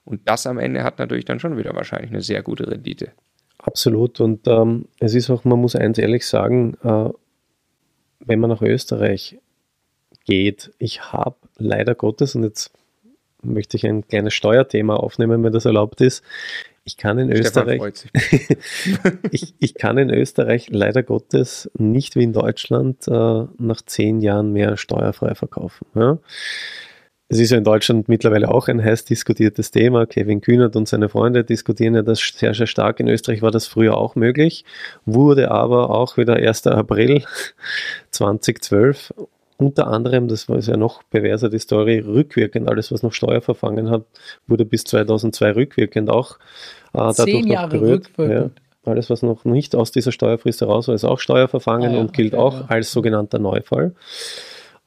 [0.03, 3.11] Und das am Ende hat natürlich dann schon wieder wahrscheinlich eine sehr gute Rendite.
[3.59, 4.19] Absolut.
[4.19, 7.09] Und ähm, es ist auch, man muss eins ehrlich sagen, äh,
[8.19, 9.37] wenn man nach Österreich
[10.25, 12.73] geht, ich habe leider Gottes, und jetzt
[13.43, 16.23] möchte ich ein kleines Steuerthema aufnehmen, wenn das erlaubt ist.
[16.85, 17.81] Ich kann in Österreich,
[19.31, 24.51] ich, ich kann in Österreich leider Gottes nicht wie in Deutschland äh, nach zehn Jahren
[24.51, 25.85] mehr steuerfrei verkaufen.
[25.95, 26.19] Ja?
[27.33, 30.05] es ist ja in Deutschland mittlerweile auch ein heiß diskutiertes Thema.
[30.05, 32.99] Kevin Kühnert und seine Freunde diskutieren ja das sehr, sehr stark.
[32.99, 34.65] In Österreich war das früher auch möglich,
[35.05, 36.67] wurde aber auch wieder 1.
[36.67, 37.23] April
[38.11, 39.13] 2012
[39.57, 44.05] unter anderem, das war ja noch perverser die Story, rückwirkend, alles was noch Steuerverfangen hat,
[44.47, 46.37] wurde bis 2002 rückwirkend auch
[46.93, 48.09] äh, dadurch Zehn Jahre noch berührt.
[48.17, 48.59] Rückwirkend.
[48.85, 52.01] Ja, alles was noch nicht aus dieser Steuerfrist heraus war, ist auch Steuerverfangen ah, ja,
[52.01, 52.65] und gilt okay, auch ja.
[52.67, 53.93] als sogenannter Neufall.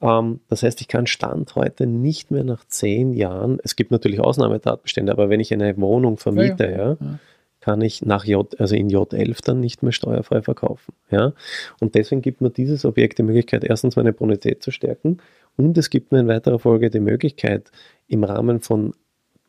[0.01, 4.19] Ähm, das heißt, ich kann Stand heute nicht mehr nach zehn Jahren, es gibt natürlich
[4.19, 7.19] Ausnahmetatbestände, aber wenn ich eine Wohnung vermiete, ja,
[7.67, 10.93] kann ich nach J, also in J11 dann nicht mehr steuerfrei verkaufen.
[11.11, 11.33] Ja?
[11.81, 15.17] Und deswegen gibt mir dieses Objekt die Möglichkeit, erstens meine Bonität zu stärken
[15.57, 17.69] und es gibt mir in weiterer Folge die Möglichkeit,
[18.07, 18.93] im Rahmen von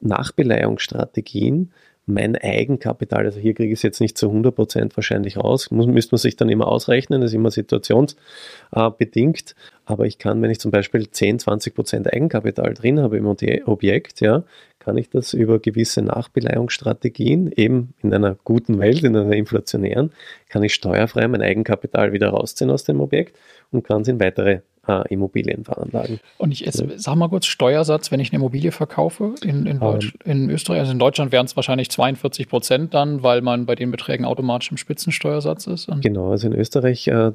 [0.01, 1.73] Nachbeleihungsstrategien
[2.09, 6.15] mein Eigenkapital, also hier kriege ich es jetzt nicht zu 100% wahrscheinlich raus, muss, müsste
[6.15, 9.55] man sich dann immer ausrechnen, das ist immer situationsbedingt,
[9.85, 14.45] aber ich kann, wenn ich zum Beispiel 10, 20% Eigenkapital drin habe im Objekt, ja,
[14.79, 20.13] kann ich das über gewisse Nachbeleihungsstrategien, eben in einer guten Welt, in einer inflationären,
[20.49, 23.37] kann ich steuerfrei mein Eigenkapital wieder rausziehen aus dem Objekt
[23.71, 26.19] und kann es in weitere äh, Immobilien veranlagen.
[26.39, 30.15] Und ich jetzt, sag mal kurz, Steuersatz, wenn ich eine Immobilie verkaufe in, in, Deutsch,
[30.25, 30.43] um, ähm.
[30.43, 33.91] in Österreich, also in Deutschland wären es wahrscheinlich 42 Prozent dann, weil man bei den
[33.91, 35.89] Beträgen automatisch im Spitzensteuersatz ist.
[36.01, 37.33] Genau, also in Österreich äh,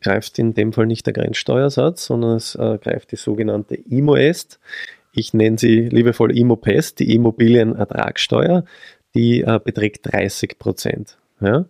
[0.00, 4.58] greift in dem Fall nicht der Grenzsteuersatz, sondern es äh, greift die sogenannte IMOEST
[5.14, 8.64] ich nenne sie liebevoll Immopest, die Immobilienertragssteuer,
[9.14, 11.16] die äh, beträgt 30 Prozent.
[11.40, 11.66] Ja?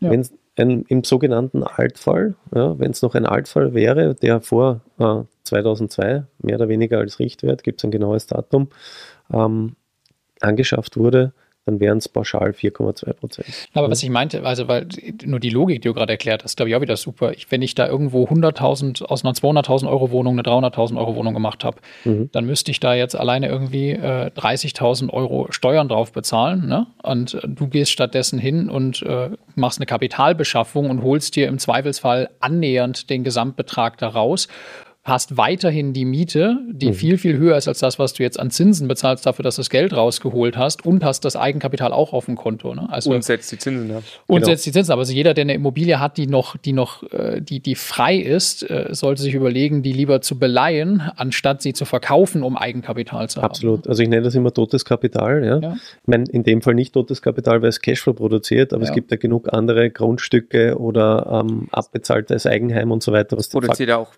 [0.00, 0.10] ja.
[0.10, 0.26] Wenn
[0.56, 6.24] ein, im sogenannten Altfall, ja, wenn es noch ein Altfall wäre, der vor äh, 2002
[6.38, 8.68] mehr oder weniger als Richtwert, gibt es ein genaues Datum,
[9.32, 9.76] ähm,
[10.40, 11.32] angeschafft wurde,
[11.66, 13.48] dann wären es pauschal 4,2 Prozent.
[13.72, 14.86] Aber was ich meinte, also weil
[15.24, 17.32] nur die Logik, die du gerade erklärt hast, glaube ich auch wieder super.
[17.32, 21.32] Ich, wenn ich da irgendwo 100.000 aus einer 200.000 Euro Wohnung eine 300.000 Euro Wohnung
[21.32, 22.28] gemacht habe, mhm.
[22.32, 26.66] dann müsste ich da jetzt alleine irgendwie äh, 30.000 Euro Steuern drauf bezahlen.
[26.68, 26.86] Ne?
[27.02, 31.58] Und äh, du gehst stattdessen hin und äh, machst eine Kapitalbeschaffung und holst dir im
[31.58, 34.48] Zweifelsfall annähernd den Gesamtbetrag daraus
[35.04, 36.94] hast weiterhin die Miete, die mhm.
[36.94, 39.60] viel, viel höher ist als das, was du jetzt an Zinsen bezahlst, dafür, dass du
[39.60, 42.74] das Geld rausgeholt hast und hast das Eigenkapital auch auf dem Konto.
[42.74, 42.88] Ne?
[42.90, 44.02] Also, und setzt die Zinsen ab.
[44.26, 44.46] Und genau.
[44.46, 44.98] setzt die Zinsen ab.
[44.98, 48.68] Also jeder, der eine Immobilie hat, die noch, die noch, äh, die, die frei ist,
[48.68, 53.42] äh, sollte sich überlegen, die lieber zu beleihen, anstatt sie zu verkaufen, um Eigenkapital zu
[53.42, 53.50] haben.
[53.50, 53.86] Absolut.
[53.86, 55.44] Also ich nenne das immer totes Kapital.
[55.44, 55.58] Ja?
[55.58, 55.74] ja.
[55.74, 58.88] Ich meine, in dem Fall nicht totes Kapital, weil es Cashflow produziert, aber ja.
[58.88, 63.36] es gibt ja genug andere Grundstücke oder ähm, abbezahltes Eigenheim und so weiter.
[63.36, 64.08] Was produziert ja auch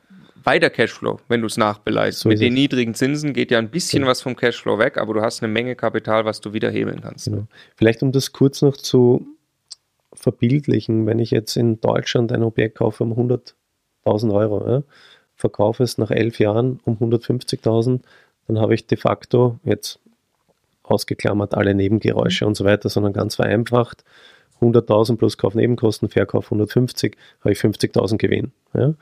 [0.47, 2.21] weiter Cashflow, wenn du es nachbeleihst.
[2.21, 4.09] So Mit den niedrigen Zinsen geht ja ein bisschen ja.
[4.09, 7.27] was vom Cashflow weg, aber du hast eine Menge Kapital, was du wieder hebeln kannst.
[7.27, 7.47] Genau.
[7.75, 9.27] Vielleicht um das kurz noch zu
[10.15, 14.83] verbildlichen, wenn ich jetzt in Deutschland ein Objekt kaufe um 100.000 Euro, ja,
[15.35, 18.01] verkaufe es nach elf Jahren um 150.000,
[18.47, 19.99] dann habe ich de facto jetzt
[20.83, 22.49] ausgeklammert alle Nebengeräusche mhm.
[22.49, 24.05] und so weiter, sondern ganz vereinfacht
[24.61, 28.53] 100.000 plus Kaufnebenkosten, Verkauf 150, habe ich 50.000 Gewinn.
[28.75, 28.95] Ja.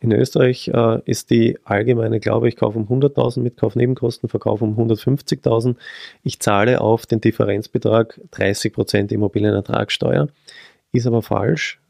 [0.00, 4.78] In Österreich äh, ist die allgemeine, glaube ich, Kauf um 100.000 mit Kaufnebenkosten, Verkauf um
[4.78, 5.76] 150.000.
[6.22, 10.28] Ich zahle auf den Differenzbetrag 30% Immobilienertragssteuer.
[10.92, 11.80] Ist aber falsch.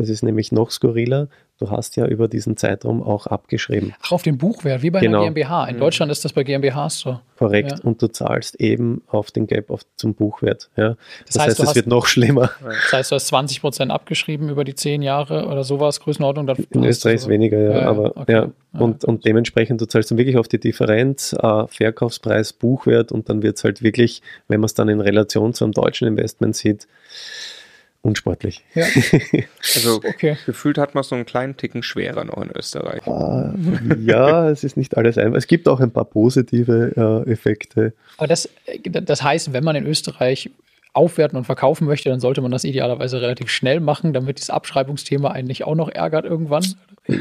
[0.00, 1.28] Es ist nämlich noch skurriler.
[1.58, 3.92] Du hast ja über diesen Zeitraum auch abgeschrieben.
[4.00, 5.22] Ach, auf den Buchwert, wie bei genau.
[5.22, 5.64] einer GmbH.
[5.66, 7.18] In Deutschland ist das bei GmbHs so.
[7.36, 7.72] Korrekt.
[7.72, 7.78] Ja.
[7.82, 10.70] Und du zahlst eben auf den Gap auf, zum Buchwert.
[10.76, 10.96] Ja.
[11.26, 12.50] Das, das heißt, es wird noch schlimmer.
[12.62, 16.46] Das heißt, du hast 20 Prozent abgeschrieben über die zehn Jahre oder sowas, Größenordnung.
[16.46, 17.80] Dann In Österreich ist weniger, ja.
[17.80, 18.32] ja aber okay.
[18.32, 18.50] ja.
[18.78, 23.42] Und, und dementsprechend, du zahlst dann wirklich auf die Differenz, äh, Verkaufspreis, Buchwert und dann
[23.42, 26.86] wird es halt wirklich, wenn man es dann in Relation zu einem deutschen Investment sieht,
[28.02, 28.64] unsportlich.
[28.74, 28.86] Ja.
[29.74, 30.36] Also okay.
[30.46, 33.06] gefühlt hat man so einen kleinen Ticken schwerer noch in Österreich.
[33.06, 33.54] Ah,
[34.00, 35.36] ja, es ist nicht alles einfach.
[35.36, 37.92] Es gibt auch ein paar positive äh, Effekte.
[38.16, 38.48] Aber das,
[38.82, 40.50] das heißt, wenn man in Österreich
[40.94, 45.30] aufwerten und verkaufen möchte, dann sollte man das idealerweise relativ schnell machen, damit das Abschreibungsthema
[45.30, 46.64] eigentlich auch noch ärgert irgendwann.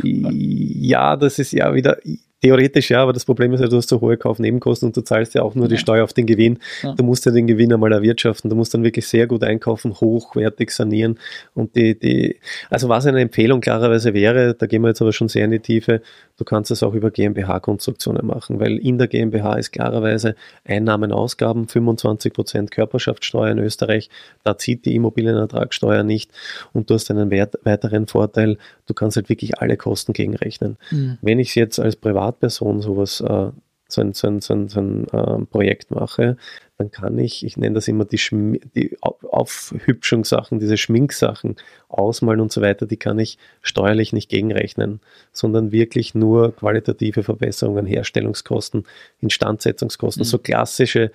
[0.03, 1.97] Ja, das ist ja wieder,
[2.39, 5.33] Theoretisch ja, aber das Problem ist ja, du hast so hohe Kaufnebenkosten und du zahlst
[5.33, 5.69] ja auch nur ja.
[5.69, 6.59] die Steuer auf den Gewinn.
[6.83, 6.93] Ja.
[6.93, 8.47] Du musst ja den Gewinn einmal erwirtschaften.
[8.51, 11.17] Du musst dann wirklich sehr gut einkaufen, hochwertig sanieren.
[11.55, 15.29] Und die, die, also was eine Empfehlung klarerweise wäre, da gehen wir jetzt aber schon
[15.29, 16.03] sehr in die Tiefe,
[16.37, 21.65] du kannst es auch über GmbH-Konstruktionen machen, weil in der GmbH ist klarerweise Einnahmen, Ausgaben,
[21.65, 24.09] 25% Körperschaftssteuer in Österreich,
[24.43, 26.29] da zieht die Immobilienertragssteuer nicht
[26.73, 30.77] und du hast einen weiteren Vorteil, du kannst halt wirklich alle Kosten gegenrechnen.
[30.91, 31.17] Mhm.
[31.21, 33.51] Wenn ich jetzt als Privat Privatperson sowas äh,
[33.89, 36.35] so ein, so ein, so ein, so ein äh, Projekt mache,
[36.77, 41.55] dann kann ich, ich nenne das immer die, Schm die Aufhübschungssachen, diese Schminksachen
[41.87, 44.99] ausmalen und so weiter, die kann ich steuerlich nicht gegenrechnen,
[45.31, 48.85] sondern wirklich nur qualitative Verbesserungen, Herstellungskosten,
[49.21, 50.25] Instandsetzungskosten, mhm.
[50.25, 51.11] so klassische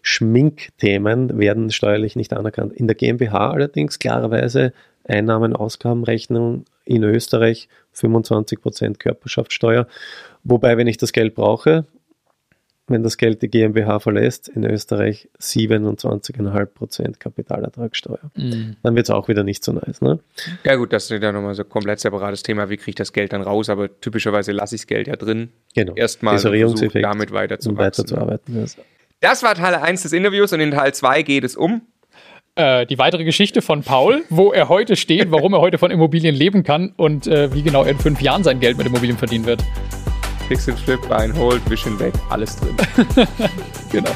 [0.00, 2.72] Schminkthemen werden steuerlich nicht anerkannt.
[2.72, 4.72] In der GmbH allerdings klarerweise
[5.04, 9.86] Einnahmen-Ausgabenrechnung in Österreich 25% Körperschaftssteuer.
[10.42, 11.86] Wobei, wenn ich das Geld brauche,
[12.86, 18.30] wenn das Geld die GmbH verlässt, in Österreich 27,5% Kapitalertragssteuer.
[18.36, 18.76] Mhm.
[18.82, 20.02] Dann wird es auch wieder nicht so nice.
[20.02, 20.18] Ne?
[20.64, 22.68] Ja gut, das ist ja nochmal so ein komplett separates Thema.
[22.68, 23.70] Wie kriege ich das Geld dann raus?
[23.70, 25.48] Aber typischerweise lasse ich das Geld ja drin.
[25.74, 25.94] Genau.
[25.94, 27.78] Erstmal damit weiterzuarbeiten.
[27.78, 28.66] weiterzuarbeiten.
[29.20, 31.82] Das war Teil 1 des Interviews und in Teil 2 geht es um
[32.56, 36.34] äh, die weitere Geschichte von Paul, wo er heute steht, warum er heute von Immobilien
[36.34, 39.46] leben kann und äh, wie genau er in fünf Jahren sein Geld mit Immobilien verdienen
[39.46, 39.62] wird.
[40.48, 42.76] Fix and Flip, Buy and Hold, Vision weg, alles drin.
[43.90, 44.10] genau.